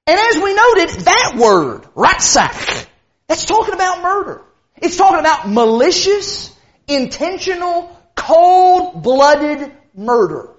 And 0.07 0.17
as 0.17 0.41
we 0.41 0.53
noted, 0.53 0.89
that 1.05 1.35
word, 1.37 1.83
ratsach, 1.93 2.87
that's 3.27 3.45
talking 3.45 3.73
about 3.73 4.01
murder. 4.01 4.41
It's 4.77 4.95
talking 4.95 5.19
about 5.19 5.49
malicious, 5.49 6.55
intentional, 6.87 7.93
cold-blooded 8.15 9.71
murder. 9.93 10.49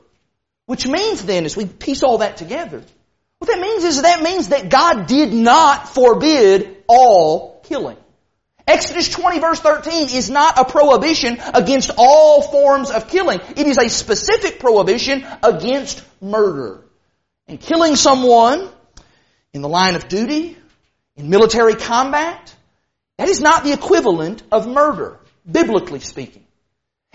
Which 0.67 0.87
means 0.87 1.25
then, 1.25 1.47
as 1.47 1.57
we 1.57 1.65
piece 1.65 2.03
all 2.03 2.19
that 2.19 2.37
together, 2.37 2.83
what 3.39 3.51
that 3.51 3.59
means 3.59 3.85
is 3.85 4.03
that 4.03 4.23
means 4.23 4.49
that 4.49 4.69
God 4.69 5.07
did 5.07 5.33
not 5.33 5.89
forbid 5.89 6.77
all 6.87 7.63
killing. 7.63 7.97
Exodus 8.67 9.09
20 9.09 9.39
verse 9.39 9.61
13 9.61 10.11
is 10.11 10.29
not 10.29 10.59
a 10.59 10.65
prohibition 10.67 11.39
against 11.55 11.91
all 11.97 12.43
forms 12.43 12.91
of 12.91 13.09
killing. 13.09 13.41
It 13.57 13.67
is 13.67 13.79
a 13.79 13.89
specific 13.89 14.61
prohibition 14.61 15.27
against 15.43 16.05
murder. 16.21 16.85
And 17.47 17.59
killing 17.59 17.97
someone 17.97 18.69
in 19.53 19.63
the 19.63 19.69
line 19.69 19.95
of 19.95 20.09
duty, 20.09 20.57
in 21.17 21.31
military 21.31 21.75
combat, 21.75 22.55
that 23.17 23.29
is 23.29 23.41
not 23.41 23.65
the 23.65 23.73
equivalent 23.73 24.43
of 24.53 24.67
murder, 24.67 25.19
biblically 25.51 26.01
speaking. 26.01 26.45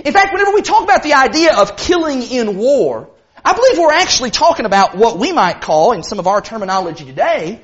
In 0.03 0.11
fact, 0.11 0.33
whenever 0.33 0.53
we 0.53 0.61
talk 0.61 0.83
about 0.83 1.03
the 1.03 1.13
idea 1.13 1.55
of 1.55 1.77
killing 1.77 2.23
in 2.23 2.57
war, 2.57 3.09
I 3.45 3.53
believe 3.53 3.77
we're 3.77 3.93
actually 3.93 4.31
talking 4.31 4.65
about 4.65 4.97
what 4.97 5.19
we 5.19 5.31
might 5.31 5.61
call, 5.61 5.93
in 5.93 6.03
some 6.03 6.19
of 6.19 6.27
our 6.27 6.41
terminology 6.41 7.05
today, 7.05 7.61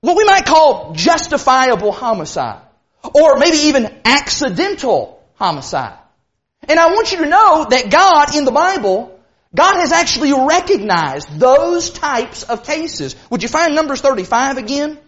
what 0.00 0.16
we 0.16 0.24
might 0.24 0.46
call 0.46 0.92
justifiable 0.94 1.92
homicide. 1.92 2.62
Or 3.02 3.38
maybe 3.38 3.56
even 3.68 4.00
accidental 4.04 5.22
homicide. 5.34 5.98
And 6.68 6.78
I 6.78 6.88
want 6.88 7.12
you 7.12 7.18
to 7.18 7.26
know 7.26 7.66
that 7.70 7.90
God 7.90 8.36
in 8.36 8.44
the 8.44 8.50
Bible, 8.50 9.18
God 9.54 9.76
has 9.76 9.90
actually 9.90 10.32
recognized 10.32 11.38
those 11.38 11.90
types 11.90 12.44
of 12.44 12.64
cases. 12.64 13.16
Would 13.30 13.42
you 13.42 13.48
find 13.48 13.74
Numbers 13.74 14.00
35 14.00 14.58
again? 14.58 14.98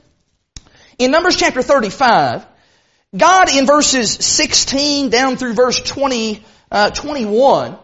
In 0.99 1.13
Numbers 1.13 1.37
chapter 1.37 1.63
35, 1.63 2.45
God 3.17 3.55
in 3.55 3.67
verses 3.67 4.11
16 4.13 5.11
down 5.11 5.37
through 5.37 5.55
verse 5.55 5.81
20, 5.81 6.45
uh, 6.73 6.91
21, 6.91 7.79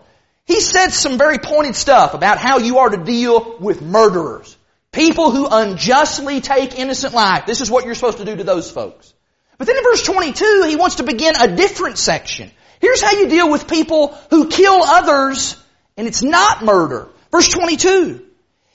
He 0.47 0.61
said 0.61 0.88
some 0.88 1.16
very 1.16 1.38
pointed 1.38 1.77
stuff 1.77 2.14
about 2.14 2.38
how 2.38 2.59
you 2.59 2.79
are 2.79 2.90
to 2.90 3.05
deal 3.05 3.57
with 3.61 3.81
murderers. 3.81 4.57
People 4.90 5.31
who 5.31 5.47
unjustly 5.49 6.40
take 6.40 6.77
innocent 6.77 7.14
life. 7.14 7.47
This 7.47 7.61
is 7.61 7.71
what 7.71 7.85
you're 7.85 7.94
supposed 7.94 8.18
to 8.18 8.25
do 8.25 8.35
to 8.35 8.44
those 8.44 8.71
folks. 8.71 9.14
But 9.59 9.66
then 9.66 9.77
in 9.77 9.85
verse 9.85 10.03
22, 10.03 10.64
he 10.66 10.77
wants 10.77 10.97
to 10.97 11.03
begin 11.05 11.35
a 11.38 11.55
different 11.55 11.99
section. 11.99 12.51
Here's 12.81 13.03
how 13.03 13.12
you 13.12 13.29
deal 13.29 13.51
with 13.51 13.68
people 13.68 14.16
who 14.31 14.49
kill 14.49 14.83
others 14.83 15.57
and 15.98 16.06
it's 16.06 16.22
not 16.22 16.64
murder. 16.64 17.08
Verse 17.30 17.48
22. 17.48 18.24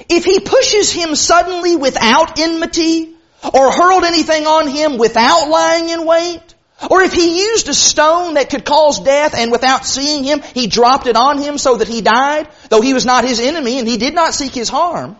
If 0.10 0.26
he 0.26 0.42
pushes 0.42 0.92
him 0.92 1.16
suddenly 1.16 1.76
without 1.76 2.38
enmity 2.38 3.16
or 3.54 3.72
hurled 3.72 4.04
anything 4.04 4.46
on 4.46 4.68
him 4.68 4.98
without 4.98 5.50
lying 5.50 5.90
in 5.90 6.06
wait, 6.06 6.42
or 6.90 7.02
if 7.02 7.14
he 7.14 7.40
used 7.40 7.70
a 7.70 7.74
stone 7.74 8.34
that 8.34 8.50
could 8.50 8.66
cause 8.66 9.00
death 9.00 9.36
and 9.36 9.52
without 9.52 9.86
seeing 9.86 10.26
him, 10.26 10.42
he 10.42 10.68
dropped 10.68 11.08
it 11.08 11.16
on 11.16 11.38
him 11.38 11.58
so 11.58 11.78
that 11.78 11.88
he 11.88 12.02
died, 12.02 12.50
though 12.70 12.82
he 12.82 12.94
was 12.94 13.06
not 13.06 13.24
his 13.24 13.40
enemy 13.40 13.80
and 13.80 13.88
he 13.88 13.98
did 13.98 14.14
not 14.14 14.34
seek 14.34 14.54
his 14.54 14.68
harm, 14.68 15.16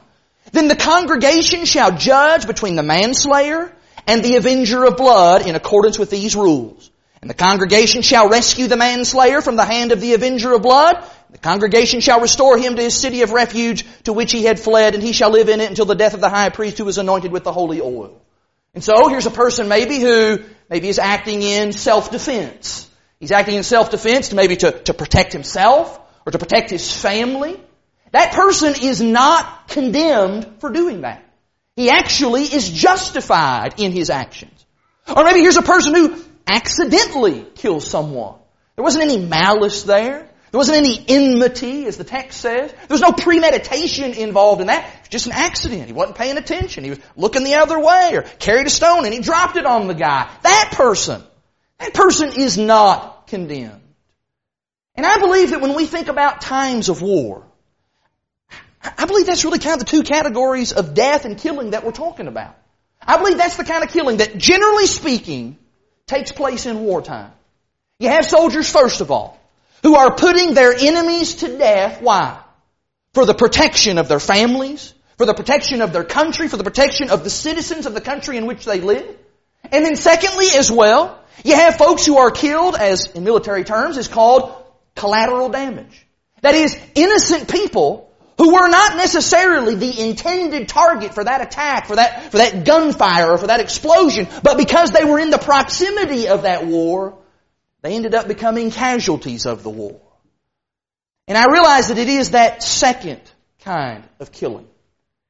then 0.52 0.68
the 0.68 0.76
congregation 0.76 1.64
shall 1.64 1.96
judge 1.96 2.46
between 2.46 2.76
the 2.76 2.84
manslayer 2.84 3.72
and 4.06 4.24
the 4.24 4.36
avenger 4.36 4.84
of 4.84 4.98
blood 4.98 5.48
in 5.48 5.56
accordance 5.56 5.98
with 5.98 6.10
these 6.10 6.36
rules. 6.36 6.92
And 7.22 7.30
the 7.30 7.36
congregation 7.36 8.02
shall 8.02 8.28
rescue 8.28 8.68
the 8.68 8.76
manslayer 8.76 9.42
from 9.42 9.56
the 9.56 9.64
hand 9.64 9.94
of 9.94 10.02
the 10.02 10.14
avenger 10.14 10.54
of 10.54 10.62
blood. 10.62 11.02
The 11.34 11.40
congregation 11.40 12.00
shall 12.00 12.22
restore 12.22 12.60
him 12.60 12.76
to 12.76 12.82
his 12.82 12.96
city 12.96 13.24
of 13.24 13.32
refuge 13.32 13.86
to 14.04 14.14
which 14.14 14.32
he 14.32 14.44
had 14.44 14.60
fled, 14.60 14.94
and 14.94 15.04
he 15.04 15.14
shall 15.14 15.32
live 15.32 15.50
in 15.50 15.62
it 15.62 15.70
until 15.70 15.86
the 15.86 15.96
death 15.96 16.14
of 16.14 16.22
the 16.22 16.30
high 16.30 16.50
priest 16.50 16.78
who 16.78 16.86
was 16.86 17.00
anointed 17.00 17.32
with 17.32 17.44
the 17.44 17.52
holy 17.52 17.82
oil. 17.82 18.22
And 18.76 18.84
so 18.84 19.08
here's 19.10 19.26
a 19.26 19.32
person 19.32 19.68
maybe 19.68 20.00
who 20.00 20.44
maybe 20.70 20.88
is 20.88 21.00
acting 21.00 21.42
in 21.42 21.74
self-defense. 21.74 22.88
He's 23.20 23.32
acting 23.32 23.56
in 23.56 23.64
self-defense 23.64 24.30
to 24.30 24.36
maybe 24.36 24.58
to, 24.58 24.72
to 24.84 24.94
protect 24.94 25.34
himself 25.34 26.00
or 26.26 26.32
to 26.32 26.38
protect 26.38 26.70
his 26.70 26.96
family. 26.96 27.60
That 28.12 28.34
person 28.34 28.76
is 28.82 29.02
not 29.02 29.68
condemned 29.70 30.60
for 30.60 30.70
doing 30.70 31.02
that. 31.02 31.26
He 31.76 31.90
actually 31.90 32.44
is 32.44 32.70
justified 32.70 33.80
in 33.80 33.92
his 33.92 34.12
actions. 34.12 34.66
Or 35.08 35.24
maybe 35.24 35.40
here's 35.40 35.58
a 35.58 35.64
person 35.64 35.96
who 35.96 36.24
accidentally 36.46 37.44
kills 37.56 37.88
someone. 37.88 38.36
There 38.76 38.84
wasn't 38.84 39.06
any 39.06 39.18
malice 39.18 39.82
there. 39.82 40.30
There 40.54 40.60
wasn't 40.60 40.78
any 40.78 41.04
enmity, 41.08 41.88
as 41.88 41.98
the 41.98 42.04
text 42.04 42.40
says. 42.40 42.72
There 42.72 42.88
was 42.88 43.02
no 43.02 43.12
premeditation 43.12 44.14
involved 44.14 44.62
in 44.62 44.68
that. 44.68 44.86
It 44.86 45.00
was 45.00 45.10
just 45.10 45.26
an 45.26 45.32
accident. 45.32 45.88
He 45.88 45.94
wasn't 45.94 46.16
paying 46.16 46.38
attention. 46.38 46.84
He 46.84 46.92
was 46.92 47.00
looking 47.16 47.44
the 47.44 47.56
other 47.56 47.80
way 47.80 48.12
or 48.14 48.22
carried 48.22 48.68
a 48.68 48.70
stone 48.70 49.04
and 49.06 49.12
he 49.12 49.20
dropped 49.20 49.58
it 49.58 49.66
on 49.66 49.88
the 49.88 49.96
guy. 49.96 50.30
That 50.44 50.74
person, 50.74 51.24
that 51.80 51.96
person 51.96 52.34
is 52.40 52.56
not 52.56 53.26
condemned. 53.26 53.82
And 54.94 55.08
I 55.08 55.18
believe 55.18 55.50
that 55.50 55.62
when 55.62 55.74
we 55.74 55.88
think 55.88 56.08
about 56.08 56.42
times 56.42 56.88
of 56.88 57.02
war, 57.02 57.44
I 58.84 59.06
believe 59.08 59.26
that's 59.26 59.44
really 59.44 59.58
kind 59.58 59.74
of 59.74 59.80
the 59.80 59.86
two 59.90 60.04
categories 60.04 60.72
of 60.72 60.94
death 60.94 61.26
and 61.26 61.36
killing 61.36 61.72
that 61.72 61.84
we're 61.84 61.94
talking 61.94 62.28
about. 62.28 62.56
I 63.02 63.18
believe 63.18 63.38
that's 63.38 63.58
the 63.58 63.64
kind 63.64 63.84
of 63.84 63.90
killing 63.90 64.18
that 64.18 64.38
generally 64.38 64.86
speaking 64.86 65.58
takes 66.06 66.32
place 66.32 66.68
in 66.68 66.82
wartime. 66.82 67.32
You 67.98 68.10
have 68.10 68.28
soldiers, 68.28 68.70
first 68.70 69.02
of 69.02 69.10
all, 69.10 69.40
who 69.84 69.96
are 69.96 70.16
putting 70.16 70.54
their 70.54 70.74
enemies 70.74 71.36
to 71.36 71.58
death. 71.58 72.02
Why? 72.02 72.40
For 73.14 73.26
the 73.26 73.36
protection 73.36 73.98
of 74.00 74.08
their 74.08 74.20
families, 74.20 74.94
for 75.18 75.26
the 75.26 75.34
protection 75.34 75.82
of 75.82 75.94
their 75.94 76.04
country, 76.04 76.48
for 76.48 76.58
the 76.58 76.64
protection 76.64 77.12
of 77.12 77.24
the 77.24 77.30
citizens 77.30 77.86
of 77.86 77.94
the 77.94 78.02
country 78.02 78.38
in 78.38 78.48
which 78.48 78.66
they 78.66 78.82
live. 78.82 79.18
And 79.72 79.86
then 79.86 79.96
secondly 79.96 80.48
as 80.56 80.72
well, 80.72 81.20
you 81.44 81.56
have 81.56 81.76
folks 81.76 82.06
who 82.06 82.18
are 82.18 82.32
killed, 82.32 82.76
as 82.76 83.08
in 83.12 83.24
military 83.24 83.64
terms 83.64 83.98
is 83.98 84.08
called 84.08 84.56
collateral 84.96 85.50
damage. 85.50 86.08
That 86.42 86.56
is, 86.56 86.78
innocent 86.96 87.50
people 87.50 88.12
who 88.38 88.54
were 88.54 88.68
not 88.68 88.98
necessarily 88.98 89.76
the 89.76 90.02
intended 90.02 90.68
target 90.68 91.14
for 91.14 91.24
that 91.24 91.42
attack, 91.42 91.88
for 91.88 91.96
that, 91.96 92.32
for 92.32 92.38
that 92.38 92.66
gunfire, 92.66 93.32
or 93.32 93.38
for 93.38 93.48
that 93.48 93.60
explosion, 93.60 94.28
but 94.42 94.58
because 94.58 94.92
they 94.92 95.06
were 95.06 95.20
in 95.20 95.30
the 95.30 95.38
proximity 95.38 96.28
of 96.28 96.44
that 96.44 96.66
war, 96.66 97.18
they 97.84 97.96
ended 97.96 98.16
up 98.16 98.28
becoming 98.28 98.72
casualties 98.72 99.46
of 99.46 99.62
the 99.62 99.70
war. 99.70 100.00
And 101.28 101.38
I 101.38 101.52
realize 101.52 101.90
that 101.90 101.98
it 101.98 102.10
is 102.10 102.32
that 102.32 102.64
second 102.64 103.22
kind 103.60 104.04
of 104.20 104.32
killing. 104.32 104.68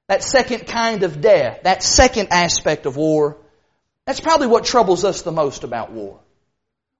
That 0.07 0.23
second 0.23 0.67
kind 0.67 1.03
of 1.03 1.19
death. 1.19 1.61
That 1.63 1.83
second 1.83 2.29
aspect 2.31 2.85
of 2.85 2.95
war. 2.95 3.37
That's 4.05 4.19
probably 4.19 4.47
what 4.47 4.65
troubles 4.65 5.03
us 5.03 5.23
the 5.23 5.31
most 5.31 5.63
about 5.63 5.91
war. 5.91 6.19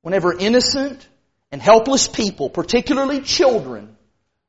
Whenever 0.02 0.38
innocent 0.38 1.08
and 1.52 1.62
helpless 1.62 2.08
people, 2.08 2.50
particularly 2.50 3.22
children, 3.22 3.96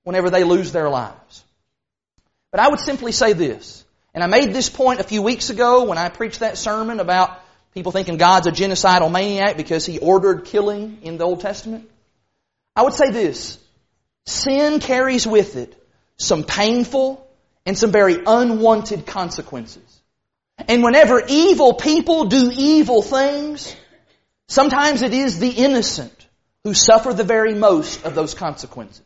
whenever 0.05 0.31
they 0.31 0.43
lose 0.43 0.73
their 0.73 0.89
lives. 0.89 1.45
But 2.51 2.61
I 2.61 2.69
would 2.69 2.81
simply 2.81 3.13
say 3.13 3.35
this, 3.35 3.85
and 4.15 4.25
I 4.25 4.27
made 4.27 4.55
this 4.55 4.71
point 4.71 5.01
a 5.01 5.05
few 5.05 5.21
weeks 5.21 5.51
ago 5.51 5.85
when 5.85 5.99
I 5.99 6.09
preached 6.09 6.41
that 6.41 6.57
sermon 6.57 6.99
about 6.99 7.44
people 7.75 7.93
thinking 7.93 8.17
God's 8.17 8.47
a 8.47 8.53
genocidal 8.53 9.11
maniac 9.11 9.57
because 9.57 9.85
he 9.85 9.99
ordered 9.99 10.45
killing 10.45 10.99
in 11.03 11.19
the 11.19 11.25
Old 11.25 11.41
Testament. 11.41 11.91
I 12.77 12.83
would 12.83 12.95
say 12.95 13.11
this, 13.11 13.59
sin 14.27 14.81
carries 14.81 15.27
with 15.27 15.57
it 15.57 15.75
some 16.17 16.45
painful 16.45 17.27
and 17.67 17.77
some 17.77 17.91
very 17.91 18.19
unwanted 18.25 19.07
consequences. 19.07 19.83
And 20.69 20.85
whenever 20.85 21.23
evil 21.27 21.75
people 21.75 22.27
do 22.27 22.53
evil 22.55 23.03
things, 23.03 23.75
sometimes 24.47 25.03
it 25.03 25.13
is 25.13 25.41
the 25.41 25.51
innocent 25.51 26.29
who 26.63 26.75
suffer 26.75 27.13
the 27.13 27.25
very 27.25 27.55
most 27.55 28.05
of 28.05 28.15
those 28.15 28.35
consequences. 28.35 29.03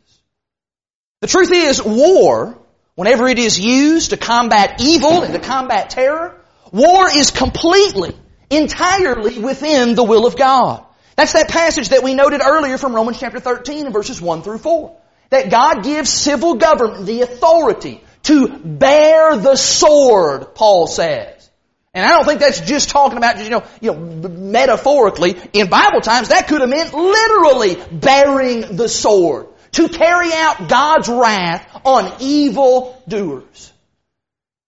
The 1.21 1.27
truth 1.27 1.51
is, 1.53 1.83
war, 1.83 2.59
whenever 2.95 3.27
it 3.29 3.39
is 3.39 3.59
used 3.59 4.11
to 4.11 4.17
combat 4.17 4.81
evil 4.81 5.23
and 5.23 5.33
to 5.33 5.41
combat 5.41 5.91
terror, 5.91 6.39
war 6.71 7.09
is 7.11 7.31
completely, 7.31 8.15
entirely 8.51 9.39
within 9.39 9.95
the 9.95 10.05
will 10.05 10.27
of 10.27 10.37
God. 10.37 10.85
That's 11.17 11.33
that 11.33 11.49
passage 11.49 11.89
that 11.89 12.03
we 12.03 12.15
noted 12.15 12.41
earlier 12.41 12.79
from 12.79 12.95
Romans 12.95 13.19
chapter 13.19 13.41
13 13.41 13.87
and 13.87 13.93
verses 13.93 14.21
1 14.21 14.43
through 14.43 14.59
4. 14.59 14.97
That 15.31 15.51
God 15.51 15.83
gives 15.83 16.11
civil 16.11 16.55
government 16.55 17.07
the 17.07 17.23
authority 17.23 18.03
to 18.23 18.49
bear 18.49 19.37
the 19.37 19.57
sword, 19.57 20.55
Paul 20.55 20.87
says. 20.87 21.51
And 21.95 22.05
I 22.05 22.11
don't 22.11 22.25
think 22.25 22.41
that's 22.41 22.61
just 22.61 22.91
talking 22.91 23.19
about, 23.19 23.43
you 23.43 23.51
know, 23.51 23.65
you 23.81 23.93
know, 23.93 23.99
metaphorically. 23.99 25.37
In 25.53 25.69
Bible 25.69 26.01
times, 26.01 26.29
that 26.29 26.47
could 26.47 26.61
have 26.61 26.71
meant 26.71 26.95
literally 26.95 27.77
bearing 27.91 28.77
the 28.77 28.89
sword 28.89 29.49
to 29.73 29.89
carry 29.89 30.33
out 30.33 30.69
God's 30.69 31.09
wrath 31.09 31.81
on 31.85 32.13
evil 32.21 33.03
doers. 33.09 33.73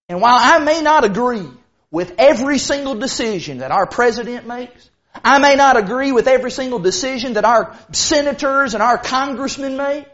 And 0.08 0.20
while 0.20 0.36
I 0.38 0.58
may 0.58 0.82
not 0.82 1.04
agree 1.04 1.46
with 1.90 2.14
every 2.18 2.58
single 2.58 2.94
decision 2.94 3.58
that 3.58 3.70
our 3.70 3.86
president 3.86 4.46
makes, 4.46 4.90
I 5.24 5.38
may 5.38 5.56
not 5.56 5.76
agree 5.76 6.12
with 6.12 6.28
every 6.28 6.50
single 6.50 6.78
decision 6.78 7.34
that 7.34 7.44
our 7.44 7.76
senators 7.92 8.74
and 8.74 8.82
our 8.82 8.96
congressmen 8.98 9.76
make, 9.76 10.06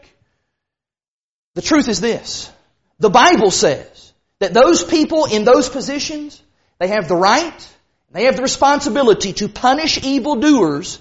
the 1.53 1.61
truth 1.61 1.87
is 1.87 2.01
this. 2.01 2.51
The 2.99 3.09
Bible 3.09 3.51
says 3.51 4.13
that 4.39 4.53
those 4.53 4.83
people 4.83 5.25
in 5.25 5.43
those 5.43 5.69
positions, 5.69 6.41
they 6.79 6.87
have 6.89 7.07
the 7.07 7.15
right, 7.15 7.75
they 8.11 8.25
have 8.25 8.35
the 8.35 8.41
responsibility 8.41 9.33
to 9.33 9.49
punish 9.49 10.03
evildoers. 10.03 10.99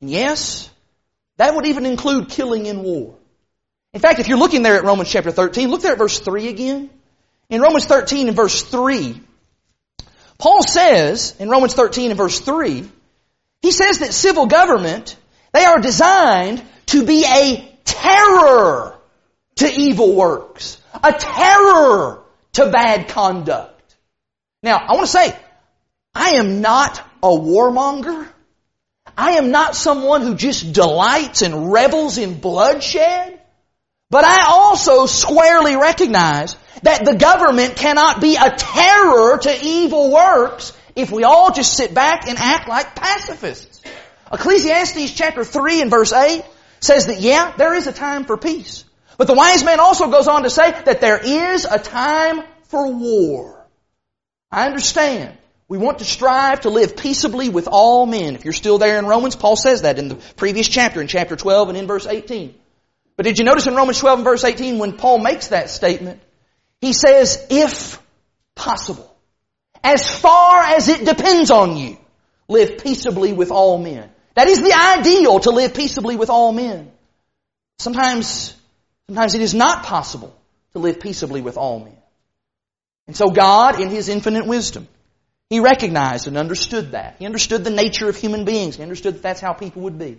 And 0.00 0.10
yes, 0.10 0.70
that 1.36 1.54
would 1.54 1.66
even 1.66 1.86
include 1.86 2.30
killing 2.30 2.66
in 2.66 2.82
war. 2.82 3.16
In 3.92 4.00
fact, 4.00 4.20
if 4.20 4.28
you're 4.28 4.38
looking 4.38 4.62
there 4.62 4.76
at 4.76 4.84
Romans 4.84 5.10
chapter 5.10 5.30
13, 5.30 5.70
look 5.70 5.82
there 5.82 5.92
at 5.92 5.98
verse 5.98 6.18
3 6.18 6.48
again. 6.48 6.90
In 7.48 7.60
Romans 7.60 7.84
13 7.86 8.28
and 8.28 8.36
verse 8.36 8.62
3, 8.62 9.20
Paul 10.44 10.62
says, 10.62 11.34
in 11.38 11.48
Romans 11.48 11.72
13 11.72 12.10
and 12.10 12.18
verse 12.18 12.38
3, 12.38 12.86
he 13.62 13.70
says 13.70 14.00
that 14.00 14.12
civil 14.12 14.44
government, 14.44 15.16
they 15.54 15.64
are 15.64 15.80
designed 15.80 16.62
to 16.88 17.06
be 17.06 17.24
a 17.24 17.78
terror 17.86 18.94
to 19.56 19.66
evil 19.66 20.14
works, 20.14 20.76
a 21.02 21.14
terror 21.14 22.22
to 22.52 22.70
bad 22.70 23.08
conduct. 23.08 23.96
Now, 24.62 24.76
I 24.76 24.92
want 24.92 25.06
to 25.06 25.12
say, 25.12 25.34
I 26.14 26.32
am 26.32 26.60
not 26.60 26.98
a 27.22 27.28
warmonger. 27.28 28.28
I 29.16 29.38
am 29.38 29.50
not 29.50 29.74
someone 29.74 30.20
who 30.20 30.34
just 30.34 30.74
delights 30.74 31.40
and 31.40 31.72
revels 31.72 32.18
in 32.18 32.38
bloodshed. 32.38 33.40
But 34.10 34.26
I 34.26 34.44
also 34.48 35.06
squarely 35.06 35.76
recognize 35.76 36.54
that 36.82 37.04
the 37.04 37.14
government 37.14 37.76
cannot 37.76 38.20
be 38.20 38.36
a 38.36 38.50
terror 38.50 39.38
to 39.38 39.58
evil 39.64 40.12
works 40.12 40.72
if 40.96 41.10
we 41.10 41.24
all 41.24 41.52
just 41.52 41.74
sit 41.74 41.94
back 41.94 42.28
and 42.28 42.38
act 42.38 42.68
like 42.68 42.94
pacifists. 42.94 43.80
Ecclesiastes 44.32 45.12
chapter 45.14 45.44
3 45.44 45.82
and 45.82 45.90
verse 45.90 46.12
8 46.12 46.44
says 46.80 47.06
that 47.06 47.20
yeah, 47.20 47.54
there 47.56 47.74
is 47.74 47.86
a 47.86 47.92
time 47.92 48.24
for 48.24 48.36
peace. 48.36 48.84
But 49.16 49.26
the 49.26 49.34
wise 49.34 49.64
man 49.64 49.80
also 49.80 50.10
goes 50.10 50.28
on 50.28 50.42
to 50.42 50.50
say 50.50 50.72
that 50.72 51.00
there 51.00 51.18
is 51.18 51.64
a 51.64 51.78
time 51.78 52.42
for 52.64 52.92
war. 52.92 53.66
I 54.50 54.66
understand. 54.66 55.36
We 55.66 55.78
want 55.78 56.00
to 56.00 56.04
strive 56.04 56.62
to 56.62 56.70
live 56.70 56.96
peaceably 56.96 57.48
with 57.48 57.68
all 57.70 58.06
men. 58.06 58.34
If 58.34 58.44
you're 58.44 58.52
still 58.52 58.78
there 58.78 58.98
in 58.98 59.06
Romans, 59.06 59.34
Paul 59.34 59.56
says 59.56 59.82
that 59.82 59.98
in 59.98 60.08
the 60.08 60.16
previous 60.36 60.68
chapter, 60.68 61.00
in 61.00 61.06
chapter 61.06 61.36
12 61.36 61.70
and 61.70 61.78
in 61.78 61.86
verse 61.86 62.06
18. 62.06 62.54
But 63.16 63.24
did 63.24 63.38
you 63.38 63.44
notice 63.44 63.66
in 63.66 63.74
Romans 63.74 63.98
12 63.98 64.18
and 64.18 64.24
verse 64.24 64.44
18 64.44 64.78
when 64.78 64.96
Paul 64.96 65.18
makes 65.18 65.48
that 65.48 65.70
statement, 65.70 66.20
he 66.84 66.92
says, 66.92 67.46
if 67.50 68.00
possible, 68.54 69.10
as 69.82 70.08
far 70.08 70.62
as 70.62 70.88
it 70.88 71.04
depends 71.04 71.50
on 71.50 71.76
you, 71.76 71.96
live 72.48 72.78
peaceably 72.78 73.32
with 73.32 73.50
all 73.50 73.78
men. 73.78 74.10
That 74.34 74.48
is 74.48 74.60
the 74.60 74.72
ideal 74.72 75.40
to 75.40 75.50
live 75.50 75.74
peaceably 75.74 76.16
with 76.16 76.30
all 76.30 76.52
men. 76.52 76.90
Sometimes, 77.78 78.54
sometimes 79.06 79.34
it 79.34 79.40
is 79.40 79.54
not 79.54 79.84
possible 79.84 80.34
to 80.72 80.78
live 80.78 81.00
peaceably 81.00 81.40
with 81.40 81.56
all 81.56 81.78
men. 81.80 81.96
And 83.06 83.16
so 83.16 83.28
God, 83.28 83.80
in 83.80 83.90
His 83.90 84.08
infinite 84.08 84.46
wisdom, 84.46 84.88
He 85.50 85.60
recognized 85.60 86.26
and 86.26 86.36
understood 86.36 86.92
that. 86.92 87.16
He 87.18 87.26
understood 87.26 87.64
the 87.64 87.70
nature 87.70 88.08
of 88.08 88.16
human 88.16 88.44
beings. 88.44 88.76
He 88.76 88.82
understood 88.82 89.14
that 89.14 89.22
that's 89.22 89.40
how 89.40 89.52
people 89.52 89.82
would 89.82 89.98
be. 89.98 90.18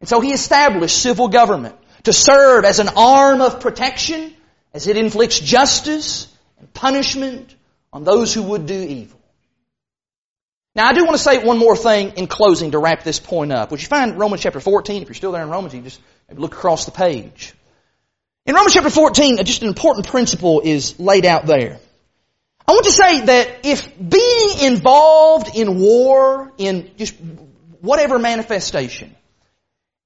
And 0.00 0.08
so 0.08 0.20
He 0.20 0.32
established 0.32 0.96
civil 0.96 1.28
government 1.28 1.76
to 2.04 2.12
serve 2.12 2.64
as 2.64 2.78
an 2.78 2.88
arm 2.96 3.40
of 3.40 3.60
protection 3.60 4.34
as 4.72 4.86
it 4.86 4.96
inflicts 4.96 5.40
justice 5.40 6.28
and 6.58 6.72
punishment 6.72 7.54
on 7.92 8.04
those 8.04 8.32
who 8.32 8.42
would 8.42 8.66
do 8.66 8.80
evil. 8.80 9.20
Now 10.74 10.86
I 10.86 10.92
do 10.92 11.04
want 11.04 11.16
to 11.16 11.22
say 11.22 11.44
one 11.44 11.58
more 11.58 11.76
thing 11.76 12.12
in 12.16 12.26
closing 12.26 12.70
to 12.72 12.78
wrap 12.78 13.02
this 13.02 13.18
point 13.18 13.52
up. 13.52 13.70
Would 13.70 13.82
you 13.82 13.88
find 13.88 14.18
Romans 14.18 14.42
chapter 14.42 14.60
14? 14.60 15.02
If 15.02 15.08
you're 15.08 15.14
still 15.14 15.32
there 15.32 15.42
in 15.42 15.50
Romans, 15.50 15.74
you 15.74 15.82
just 15.82 16.00
look 16.32 16.54
across 16.54 16.84
the 16.84 16.92
page. 16.92 17.54
In 18.46 18.54
Romans 18.54 18.74
chapter 18.74 18.90
14, 18.90 19.38
uh, 19.38 19.42
just 19.42 19.62
an 19.62 19.68
important 19.68 20.06
principle 20.06 20.60
is 20.64 20.98
laid 20.98 21.26
out 21.26 21.46
there. 21.46 21.78
I 22.66 22.72
want 22.72 22.84
to 22.84 22.92
say 22.92 23.20
that 23.22 23.66
if 23.66 23.92
being 23.98 24.72
involved 24.72 25.56
in 25.56 25.80
war, 25.80 26.52
in 26.56 26.90
just 26.96 27.16
whatever 27.80 28.18
manifestation, 28.18 29.14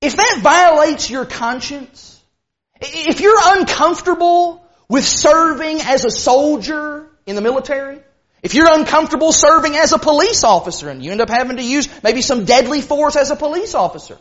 if 0.00 0.16
that 0.16 0.38
violates 0.42 1.10
your 1.10 1.26
conscience, 1.26 2.13
if 2.80 3.20
you're 3.20 3.38
uncomfortable 3.58 4.64
with 4.88 5.04
serving 5.04 5.80
as 5.80 6.04
a 6.04 6.10
soldier 6.10 7.08
in 7.26 7.36
the 7.36 7.42
military, 7.42 8.00
if 8.42 8.54
you're 8.54 8.68
uncomfortable 8.70 9.32
serving 9.32 9.74
as 9.76 9.92
a 9.92 9.98
police 9.98 10.44
officer 10.44 10.90
and 10.90 11.02
you 11.02 11.10
end 11.10 11.20
up 11.20 11.30
having 11.30 11.56
to 11.56 11.64
use 11.64 11.88
maybe 12.02 12.20
some 12.20 12.44
deadly 12.44 12.82
force 12.82 13.16
as 13.16 13.30
a 13.30 13.36
police 13.36 13.74
officer, 13.74 14.18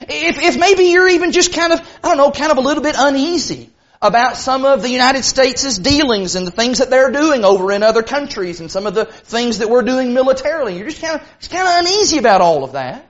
if, 0.00 0.38
if 0.38 0.58
maybe 0.58 0.84
you're 0.84 1.08
even 1.08 1.32
just 1.32 1.52
kind 1.52 1.72
of, 1.72 1.80
I 1.80 2.08
don't 2.08 2.16
know, 2.16 2.30
kind 2.30 2.52
of 2.52 2.58
a 2.58 2.60
little 2.60 2.82
bit 2.82 2.94
uneasy 2.96 3.70
about 4.00 4.36
some 4.36 4.64
of 4.64 4.82
the 4.82 4.90
United 4.90 5.24
States' 5.24 5.78
dealings 5.78 6.36
and 6.36 6.46
the 6.46 6.50
things 6.50 6.78
that 6.78 6.90
they're 6.90 7.10
doing 7.10 7.44
over 7.44 7.72
in 7.72 7.82
other 7.82 8.02
countries 8.02 8.60
and 8.60 8.70
some 8.70 8.86
of 8.86 8.94
the 8.94 9.06
things 9.06 9.58
that 9.58 9.70
we're 9.70 9.82
doing 9.82 10.12
militarily. 10.12 10.76
You're 10.76 10.88
just 10.88 11.00
kind 11.00 11.20
of, 11.20 11.26
just 11.38 11.50
kind 11.50 11.66
of 11.66 11.86
uneasy 11.86 12.18
about 12.18 12.42
all 12.42 12.64
of 12.64 12.72
that. 12.72 13.08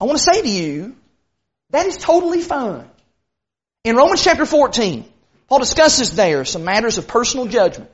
I 0.00 0.04
want 0.04 0.18
to 0.18 0.24
say 0.24 0.42
to 0.42 0.48
you, 0.48 0.94
that 1.70 1.86
is 1.86 1.96
totally 1.96 2.42
fine. 2.42 2.88
In 3.84 3.96
Romans 3.96 4.24
chapter 4.24 4.46
14, 4.46 5.04
Paul 5.46 5.58
discusses 5.58 6.16
there 6.16 6.46
some 6.46 6.64
matters 6.64 6.96
of 6.96 7.06
personal 7.06 7.46
judgment. 7.46 7.90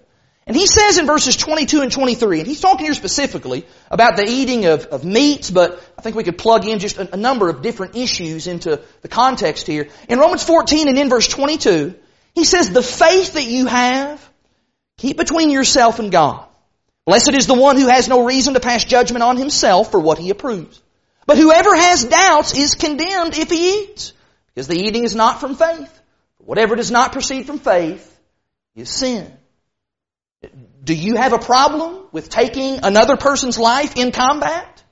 And 0.47 0.57
he 0.57 0.66
says 0.66 0.99
in 0.99 1.07
verses 1.07 1.36
22 1.36 1.80
and 1.80 1.91
23, 1.91 2.38
and 2.38 2.47
he's 2.47 2.61
talking 2.61 2.86
here 2.86 2.95
specifically 2.95 3.66
about 3.91 4.16
the 4.16 4.24
eating 4.24 4.66
of, 4.66 4.86
of 4.86 5.05
meats, 5.05 5.51
but 5.51 5.82
I 5.99 6.03
think 6.03 6.14
we 6.14 6.22
could 6.22 6.38
plug 6.38 6.64
in 6.64 6.78
just 6.78 6.97
a, 6.97 7.14
a 7.14 7.16
number 7.16 7.49
of 7.49 7.61
different 7.61 7.97
issues 7.97 8.47
into 8.47 8.80
the 9.03 9.09
context 9.09 9.66
here. 9.66 9.88
In 10.09 10.20
Romans 10.20 10.45
14 10.45 10.88
and 10.88 10.97
in 10.97 11.09
verse 11.09 11.26
22, 11.26 11.95
he 12.34 12.45
says, 12.45 12.70
the 12.70 12.82
faith 12.82 13.34
that 13.34 13.45
you 13.45 13.66
have, 13.66 14.30
keep 14.97 15.16
between 15.16 15.51
yourself 15.51 15.99
and 15.99 16.12
God. 16.12 16.47
Blessed 17.05 17.34
is 17.34 17.49
the 17.49 17.55
one 17.55 17.76
who 17.76 17.88
has 17.88 18.09
no 18.09 18.24
reason 18.24 18.55
to 18.55 18.61
pass 18.61 18.84
judgment 18.84 19.24
on 19.24 19.36
himself 19.36 19.91
for 19.91 19.99
what 19.99 20.18
he 20.18 20.30
approves. 20.30 20.80
But 21.26 21.36
whoever 21.36 21.74
has 21.74 22.05
doubts 22.05 22.57
is 22.57 22.76
condemned 22.76 23.36
if 23.36 23.51
he 23.51 23.82
eats, 23.82 24.12
because 24.55 24.68
the 24.68 24.78
eating 24.78 25.05
is 25.05 25.14
not 25.14 25.40
from 25.40 25.55
faith. 25.55 26.01
Whatever 26.38 26.76
does 26.76 26.90
not 26.90 27.12
proceed 27.12 27.46
from 27.46 27.59
faith 27.59 28.07
is 28.74 28.88
sin. 28.88 29.30
Do 30.82 30.94
you 30.94 31.16
have 31.16 31.32
a 31.32 31.38
problem 31.38 32.07
with 32.12 32.30
taking 32.30 32.80
another 32.82 33.16
person's 33.16 33.59
life 33.59 33.96
in 33.96 34.11
combat? 34.11 34.82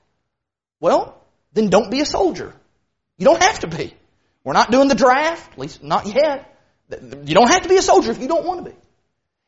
Well, 0.79 1.19
then 1.53 1.69
don't 1.69 1.89
be 1.89 2.01
a 2.01 2.05
soldier. 2.05 2.53
You 3.17 3.25
don't 3.25 3.41
have 3.41 3.59
to 3.61 3.67
be. 3.67 3.93
We're 4.43 4.53
not 4.53 4.71
doing 4.71 4.87
the 4.87 4.95
draft, 4.95 5.53
at 5.53 5.59
least 5.59 5.83
not 5.83 6.05
yet. 6.05 6.55
You 6.91 7.35
don't 7.35 7.49
have 7.49 7.63
to 7.63 7.69
be 7.69 7.77
a 7.77 7.81
soldier 7.81 8.11
if 8.11 8.19
you 8.19 8.27
don't 8.27 8.45
want 8.45 8.63
to 8.63 8.71
be. 8.71 8.77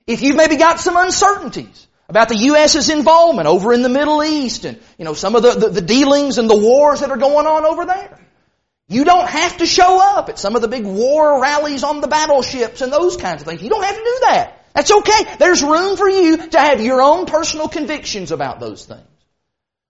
If 0.07 0.21
you've 0.21 0.35
maybe 0.35 0.57
got 0.57 0.79
some 0.79 0.97
uncertainties 0.97 1.87
about 2.09 2.27
the 2.27 2.37
U.S.'s 2.37 2.89
involvement 2.89 3.47
over 3.47 3.71
in 3.71 3.83
the 3.83 3.89
Middle 3.89 4.23
East 4.23 4.65
and, 4.65 4.79
you 4.97 5.05
know, 5.05 5.13
some 5.13 5.35
of 5.35 5.43
the, 5.43 5.51
the, 5.51 5.69
the 5.69 5.81
dealings 5.81 6.37
and 6.37 6.49
the 6.49 6.57
wars 6.57 6.99
that 6.99 7.09
are 7.09 7.17
going 7.17 7.47
on 7.47 7.65
over 7.65 7.85
there. 7.85 8.19
You 8.91 9.05
don't 9.05 9.27
have 9.27 9.57
to 9.59 9.65
show 9.65 10.01
up 10.17 10.27
at 10.27 10.37
some 10.37 10.57
of 10.57 10.61
the 10.61 10.67
big 10.67 10.83
war 10.83 11.41
rallies 11.41 11.85
on 11.85 12.01
the 12.01 12.09
battleships 12.09 12.81
and 12.81 12.91
those 12.91 13.15
kinds 13.15 13.41
of 13.41 13.47
things. 13.47 13.61
You 13.61 13.69
don't 13.69 13.85
have 13.85 13.95
to 13.95 14.03
do 14.03 14.19
that. 14.23 14.65
That's 14.73 14.91
okay. 14.91 15.35
There's 15.39 15.63
room 15.63 15.95
for 15.95 16.09
you 16.09 16.49
to 16.49 16.59
have 16.59 16.81
your 16.81 17.01
own 17.01 17.25
personal 17.25 17.69
convictions 17.69 18.33
about 18.33 18.59
those 18.59 18.83
things. 18.83 19.07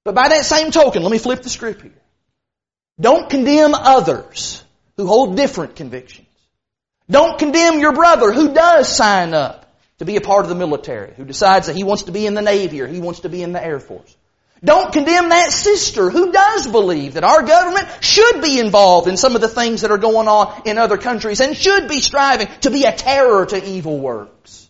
But 0.05 0.13
by 0.13 0.29
that 0.29 0.45
same 0.45 0.69
token, 0.69 1.01
let 1.01 1.11
me 1.11 1.17
flip 1.17 1.41
the 1.41 1.49
script 1.49 1.81
here. 1.81 1.91
Don't 2.99 3.27
condemn 3.27 3.73
others 3.73 4.63
who 4.97 5.07
hold 5.07 5.35
different 5.35 5.75
convictions. 5.75 6.27
Don't 7.09 7.39
condemn 7.39 7.79
your 7.79 7.93
brother 7.93 8.31
who 8.31 8.53
does 8.53 8.87
sign 8.87 9.33
up 9.33 9.67
to 9.97 10.05
be 10.05 10.15
a 10.15 10.21
part 10.21 10.45
of 10.45 10.49
the 10.49 10.55
military, 10.55 11.15
who 11.15 11.25
decides 11.25 11.65
that 11.65 11.75
he 11.75 11.83
wants 11.83 12.03
to 12.03 12.11
be 12.11 12.27
in 12.27 12.35
the 12.35 12.41
Navy 12.43 12.81
or 12.81 12.87
he 12.87 12.99
wants 12.99 13.21
to 13.21 13.29
be 13.29 13.41
in 13.41 13.51
the 13.51 13.63
Air 13.63 13.79
Force. 13.79 14.15
Don't 14.63 14.93
condemn 14.93 15.29
that 15.29 15.51
sister 15.51 16.11
who 16.11 16.31
does 16.31 16.67
believe 16.67 17.15
that 17.15 17.23
our 17.23 17.41
government 17.41 17.87
should 18.01 18.41
be 18.41 18.59
involved 18.59 19.07
in 19.07 19.17
some 19.17 19.33
of 19.33 19.41
the 19.41 19.47
things 19.47 19.81
that 19.81 19.89
are 19.89 19.97
going 19.97 20.27
on 20.27 20.61
in 20.65 20.77
other 20.77 20.97
countries 20.97 21.39
and 21.39 21.57
should 21.57 21.87
be 21.87 21.99
striving 21.99 22.47
to 22.61 22.69
be 22.69 22.83
a 22.83 22.91
terror 22.91 23.45
to 23.47 23.67
evil 23.67 23.99
works. 23.99 24.69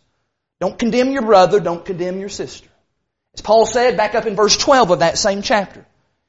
Don't 0.62 0.80
condemn 0.80 1.12
your 1.12 1.24
brother, 1.24 1.60
don't 1.60 1.84
condemn 1.84 2.20
your 2.20 2.30
sister. 2.30 2.70
As 3.34 3.42
Paul 3.42 3.66
said 3.66 3.98
back 3.98 4.16
up 4.16 4.26
in 4.26 4.36
verse 4.36 4.56
12 4.56 4.92
of 4.92 5.00
that 5.00 5.18
same 5.18 5.42
chapter, 5.42 5.86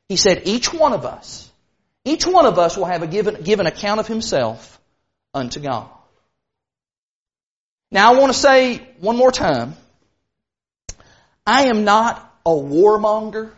he 0.09 0.17
said, 0.17 0.43
each 0.45 0.73
one 0.73 0.93
of 0.93 1.05
us, 1.05 1.49
each 2.05 2.27
one 2.27 2.47
of 2.47 2.59
us 2.59 2.77
will 2.77 2.87
have 2.87 3.03
a 3.03 3.07
given, 3.07 3.43
given 3.43 3.67
account 3.67 4.01
of 4.01 4.09
himself 4.09 4.81
unto 5.35 5.61
God. 5.61 5.89
Now 7.93 8.13
I 8.13 8.19
want 8.19 8.33
to 8.33 8.39
say 8.39 8.79
one 8.99 9.17
more 9.17 9.31
time, 9.31 9.75
I 11.47 11.67
am 11.67 11.85
not 11.85 12.32
a 12.45 12.51
warmonger. 12.51 13.51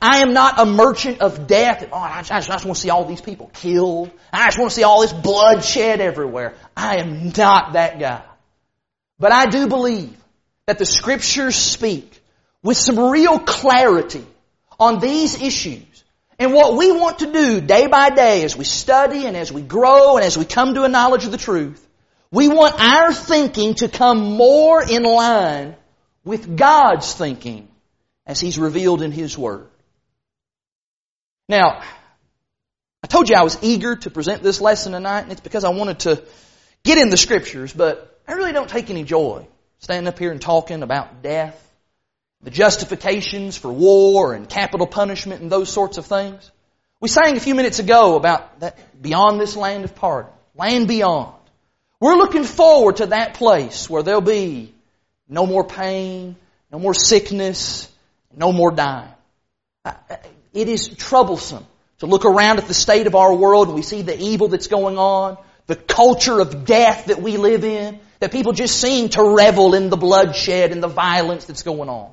I 0.00 0.18
am 0.18 0.34
not 0.34 0.60
a 0.60 0.66
merchant 0.66 1.20
of 1.20 1.46
death. 1.46 1.88
Oh, 1.92 1.96
I 1.96 2.20
just, 2.20 2.30
I 2.30 2.40
just 2.40 2.64
want 2.64 2.76
to 2.76 2.80
see 2.80 2.90
all 2.90 3.04
these 3.04 3.20
people 3.20 3.50
killed. 3.52 4.10
I 4.32 4.46
just 4.46 4.58
want 4.58 4.70
to 4.70 4.74
see 4.74 4.82
all 4.82 5.00
this 5.00 5.12
bloodshed 5.12 6.00
everywhere. 6.00 6.54
I 6.76 6.96
am 6.96 7.32
not 7.36 7.72
that 7.72 7.98
guy. 7.98 8.22
But 9.18 9.32
I 9.32 9.46
do 9.46 9.66
believe 9.66 10.16
that 10.66 10.78
the 10.78 10.86
scriptures 10.86 11.56
speak 11.56 12.20
with 12.62 12.76
some 12.76 12.98
real 12.98 13.38
clarity 13.38 14.26
on 14.78 15.00
these 15.00 15.40
issues. 15.40 16.04
And 16.38 16.52
what 16.52 16.76
we 16.76 16.92
want 16.92 17.20
to 17.20 17.32
do 17.32 17.60
day 17.60 17.86
by 17.88 18.10
day 18.10 18.44
as 18.44 18.56
we 18.56 18.64
study 18.64 19.26
and 19.26 19.36
as 19.36 19.50
we 19.50 19.62
grow 19.62 20.16
and 20.16 20.24
as 20.24 20.38
we 20.38 20.44
come 20.44 20.74
to 20.74 20.84
a 20.84 20.88
knowledge 20.88 21.24
of 21.24 21.32
the 21.32 21.38
truth 21.38 21.84
we 22.30 22.48
want 22.48 22.78
our 22.78 23.12
thinking 23.12 23.74
to 23.74 23.88
come 23.88 24.32
more 24.36 24.82
in 24.82 25.02
line 25.02 25.76
with 26.24 26.56
God's 26.56 27.14
thinking 27.14 27.68
as 28.28 28.38
He's 28.38 28.58
revealed 28.58 29.02
in 29.02 29.10
His 29.10 29.36
Word. 29.36 29.66
Now, 31.48 31.82
I 33.02 33.06
told 33.06 33.30
you 33.30 33.36
I 33.36 33.42
was 33.42 33.58
eager 33.62 33.96
to 33.96 34.10
present 34.10 34.42
this 34.42 34.60
lesson 34.60 34.92
tonight, 34.92 35.22
and 35.22 35.32
it's 35.32 35.40
because 35.40 35.64
I 35.64 35.70
wanted 35.70 36.00
to 36.00 36.22
get 36.84 36.98
in 36.98 37.08
the 37.08 37.16
Scriptures, 37.16 37.72
but 37.72 38.20
I 38.28 38.34
really 38.34 38.52
don't 38.52 38.68
take 38.68 38.90
any 38.90 39.02
joy 39.02 39.46
standing 39.78 40.06
up 40.06 40.18
here 40.18 40.30
and 40.30 40.40
talking 40.40 40.82
about 40.82 41.22
death, 41.22 41.64
the 42.42 42.50
justifications 42.50 43.56
for 43.56 43.72
war 43.72 44.34
and 44.34 44.48
capital 44.48 44.86
punishment 44.86 45.40
and 45.40 45.50
those 45.50 45.72
sorts 45.72 45.96
of 45.96 46.06
things. 46.06 46.50
We 47.00 47.08
sang 47.08 47.36
a 47.36 47.40
few 47.40 47.54
minutes 47.54 47.78
ago 47.78 48.16
about 48.16 48.60
that 48.60 49.00
beyond 49.00 49.40
this 49.40 49.56
land 49.56 49.84
of 49.84 49.94
parting, 49.94 50.32
land 50.54 50.88
beyond. 50.88 51.34
We're 52.00 52.16
looking 52.16 52.44
forward 52.44 52.96
to 52.96 53.06
that 53.06 53.34
place 53.34 53.88
where 53.88 54.02
there'll 54.02 54.20
be 54.20 54.74
no 55.28 55.46
more 55.46 55.64
pain, 55.64 56.36
no 56.70 56.78
more 56.78 56.94
sickness, 56.94 57.88
no 58.36 58.52
more 58.52 58.70
dying. 58.70 59.12
Uh, 59.84 59.92
uh, 60.10 60.16
it 60.52 60.68
is 60.68 60.88
troublesome 60.88 61.66
to 61.98 62.06
look 62.06 62.24
around 62.24 62.58
at 62.58 62.66
the 62.66 62.74
state 62.74 63.06
of 63.06 63.14
our 63.14 63.34
world 63.34 63.68
and 63.68 63.76
we 63.76 63.82
see 63.82 64.02
the 64.02 64.18
evil 64.18 64.48
that's 64.48 64.66
going 64.66 64.98
on, 64.98 65.38
the 65.66 65.76
culture 65.76 66.40
of 66.40 66.64
death 66.64 67.06
that 67.06 67.20
we 67.20 67.36
live 67.36 67.64
in, 67.64 68.00
that 68.20 68.32
people 68.32 68.52
just 68.52 68.80
seem 68.80 69.08
to 69.10 69.22
revel 69.22 69.74
in 69.74 69.90
the 69.90 69.96
bloodshed 69.96 70.72
and 70.72 70.82
the 70.82 70.88
violence 70.88 71.44
that's 71.44 71.62
going 71.62 71.88
on. 71.88 72.12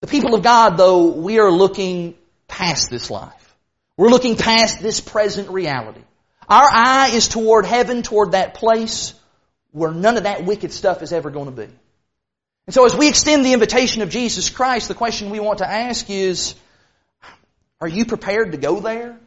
The 0.00 0.06
people 0.06 0.34
of 0.34 0.42
God, 0.42 0.76
though, 0.76 1.12
we 1.12 1.38
are 1.38 1.50
looking 1.50 2.14
past 2.48 2.90
this 2.90 3.10
life. 3.10 3.56
We're 3.96 4.10
looking 4.10 4.36
past 4.36 4.82
this 4.82 5.00
present 5.00 5.50
reality. 5.50 6.02
Our 6.48 6.68
eye 6.70 7.10
is 7.14 7.28
toward 7.28 7.64
heaven, 7.64 8.02
toward 8.02 8.32
that 8.32 8.54
place 8.54 9.14
where 9.72 9.92
none 9.92 10.16
of 10.16 10.24
that 10.24 10.44
wicked 10.44 10.72
stuff 10.72 11.02
is 11.02 11.12
ever 11.12 11.30
going 11.30 11.46
to 11.46 11.66
be. 11.66 11.68
And 12.66 12.74
so 12.74 12.86
as 12.86 12.94
we 12.94 13.08
extend 13.08 13.44
the 13.44 13.52
invitation 13.52 14.02
of 14.02 14.08
Jesus 14.08 14.48
Christ, 14.48 14.88
the 14.88 14.94
question 14.94 15.30
we 15.30 15.40
want 15.40 15.58
to 15.58 15.70
ask 15.70 16.08
is, 16.08 16.54
are 17.80 17.88
you 17.88 18.06
prepared 18.06 18.52
to 18.52 18.58
go 18.58 18.80
there? 18.80 19.18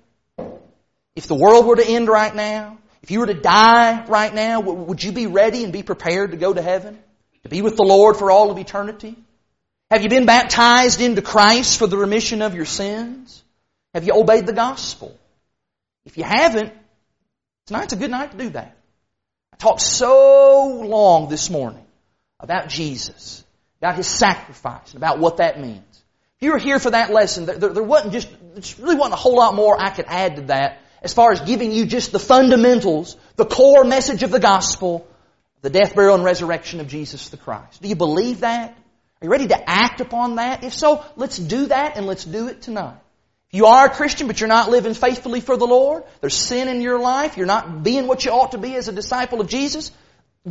If 1.15 1.27
the 1.27 1.35
world 1.35 1.65
were 1.65 1.75
to 1.75 1.87
end 1.87 2.07
right 2.07 2.35
now, 2.35 2.77
if 3.03 3.11
you 3.11 3.19
were 3.19 3.27
to 3.27 3.39
die 3.39 4.05
right 4.05 4.33
now, 4.33 4.59
would 4.61 5.03
you 5.03 5.11
be 5.11 5.27
ready 5.27 5.63
and 5.63 5.71
be 5.71 5.83
prepared 5.83 6.31
to 6.31 6.37
go 6.37 6.53
to 6.53 6.61
heaven? 6.61 6.97
To 7.43 7.49
be 7.49 7.61
with 7.61 7.77
the 7.77 7.83
Lord 7.83 8.17
for 8.17 8.31
all 8.31 8.51
of 8.51 8.57
eternity? 8.57 9.15
Have 9.91 10.03
you 10.03 10.09
been 10.09 10.25
baptized 10.25 10.99
into 10.99 11.21
Christ 11.21 11.79
for 11.79 11.87
the 11.87 11.97
remission 11.97 12.41
of 12.41 12.55
your 12.55 12.65
sins? 12.65 13.43
Have 13.93 14.03
you 14.03 14.13
obeyed 14.13 14.45
the 14.45 14.53
gospel? 14.53 15.17
If 16.05 16.17
you 16.17 16.23
haven't, 16.23 16.73
Tonight's 17.67 17.93
a 17.93 17.97
good 17.97 18.11
night 18.11 18.31
to 18.31 18.37
do 18.37 18.49
that. 18.49 18.77
I 19.53 19.57
talked 19.57 19.81
so 19.81 20.81
long 20.85 21.29
this 21.29 21.49
morning 21.49 21.86
about 22.39 22.69
Jesus, 22.69 23.43
about 23.81 23.95
His 23.95 24.07
sacrifice, 24.07 24.93
and 24.93 24.97
about 24.97 25.19
what 25.19 25.37
that 25.37 25.59
means. 25.59 25.83
If 26.37 26.43
you 26.45 26.51
were 26.51 26.59
here 26.59 26.79
for 26.79 26.91
that 26.91 27.11
lesson, 27.11 27.45
there, 27.45 27.57
there, 27.57 27.83
wasn't 27.83 28.13
just, 28.13 28.29
there 28.29 28.85
really 28.85 28.95
wasn't 28.95 29.13
a 29.13 29.17
whole 29.17 29.35
lot 29.35 29.55
more 29.55 29.79
I 29.79 29.89
could 29.89 30.05
add 30.07 30.35
to 30.35 30.41
that 30.43 30.81
as 31.01 31.13
far 31.13 31.31
as 31.31 31.41
giving 31.41 31.71
you 31.71 31.85
just 31.85 32.11
the 32.11 32.19
fundamentals, 32.19 33.17
the 33.35 33.45
core 33.45 33.83
message 33.83 34.23
of 34.23 34.31
the 34.31 34.39
gospel, 34.39 35.07
the 35.61 35.69
death, 35.69 35.95
burial, 35.95 36.15
and 36.15 36.23
resurrection 36.23 36.79
of 36.79 36.87
Jesus 36.87 37.29
the 37.29 37.37
Christ. 37.37 37.81
Do 37.81 37.87
you 37.87 37.95
believe 37.95 38.41
that? 38.41 38.71
Are 39.21 39.25
you 39.25 39.31
ready 39.31 39.47
to 39.47 39.69
act 39.69 40.01
upon 40.01 40.35
that? 40.35 40.63
If 40.63 40.73
so, 40.73 41.03
let's 41.15 41.37
do 41.37 41.67
that 41.67 41.97
and 41.97 42.05
let's 42.05 42.23
do 42.23 42.47
it 42.47 42.61
tonight. 42.61 42.97
If 43.49 43.57
you 43.57 43.65
are 43.65 43.85
a 43.85 43.89
Christian 43.89 44.27
but 44.27 44.39
you're 44.39 44.47
not 44.47 44.69
living 44.69 44.93
faithfully 44.93 45.41
for 45.41 45.57
the 45.57 45.65
Lord, 45.65 46.03
there's 46.21 46.35
sin 46.35 46.67
in 46.67 46.81
your 46.81 46.99
life, 46.99 47.37
you're 47.37 47.45
not 47.47 47.83
being 47.83 48.07
what 48.07 48.25
you 48.25 48.31
ought 48.31 48.51
to 48.51 48.57
be 48.57 48.75
as 48.75 48.87
a 48.87 48.91
disciple 48.91 49.41
of 49.41 49.47
Jesus, 49.47 49.91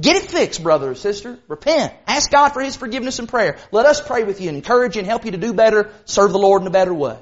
get 0.01 0.17
it 0.17 0.31
fixed, 0.31 0.63
brother 0.63 0.91
or 0.91 0.95
sister. 0.95 1.39
Repent. 1.49 1.93
Ask 2.07 2.31
God 2.31 2.51
for 2.51 2.61
His 2.61 2.77
forgiveness 2.77 3.19
and 3.19 3.29
prayer. 3.29 3.59
Let 3.73 3.87
us 3.87 4.01
pray 4.01 4.25
with 4.25 4.41
you 4.41 4.49
and 4.49 4.57
encourage 4.57 4.97
you 4.97 5.01
and 5.01 5.07
help 5.07 5.25
you 5.25 5.33
to 5.33 5.39
do 5.39 5.53
better, 5.53 5.93
serve 6.05 6.33
the 6.33 6.39
Lord 6.39 6.63
in 6.63 6.69
a 6.69 6.71
better 6.71 6.95
way. 6.95 7.19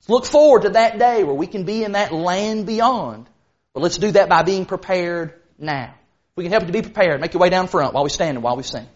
Let's 0.00 0.08
look 0.08 0.26
forward 0.26 0.62
to 0.62 0.70
that 0.70 0.98
day 0.98 1.24
where 1.24 1.34
we 1.34 1.46
can 1.46 1.64
be 1.64 1.84
in 1.84 1.92
that 1.92 2.12
land 2.12 2.66
beyond. 2.66 3.26
But 3.72 3.82
let's 3.82 3.98
do 3.98 4.12
that 4.12 4.28
by 4.28 4.42
being 4.42 4.66
prepared 4.66 5.34
now. 5.58 5.94
We 6.36 6.44
can 6.44 6.52
help 6.52 6.64
you 6.64 6.66
to 6.68 6.72
be 6.72 6.82
prepared, 6.82 7.20
make 7.20 7.32
your 7.32 7.40
way 7.40 7.50
down 7.50 7.68
front 7.68 7.94
while 7.94 8.04
we 8.04 8.10
stand 8.10 8.36
and 8.36 8.42
while 8.42 8.56
we 8.56 8.62
sing. 8.62 8.86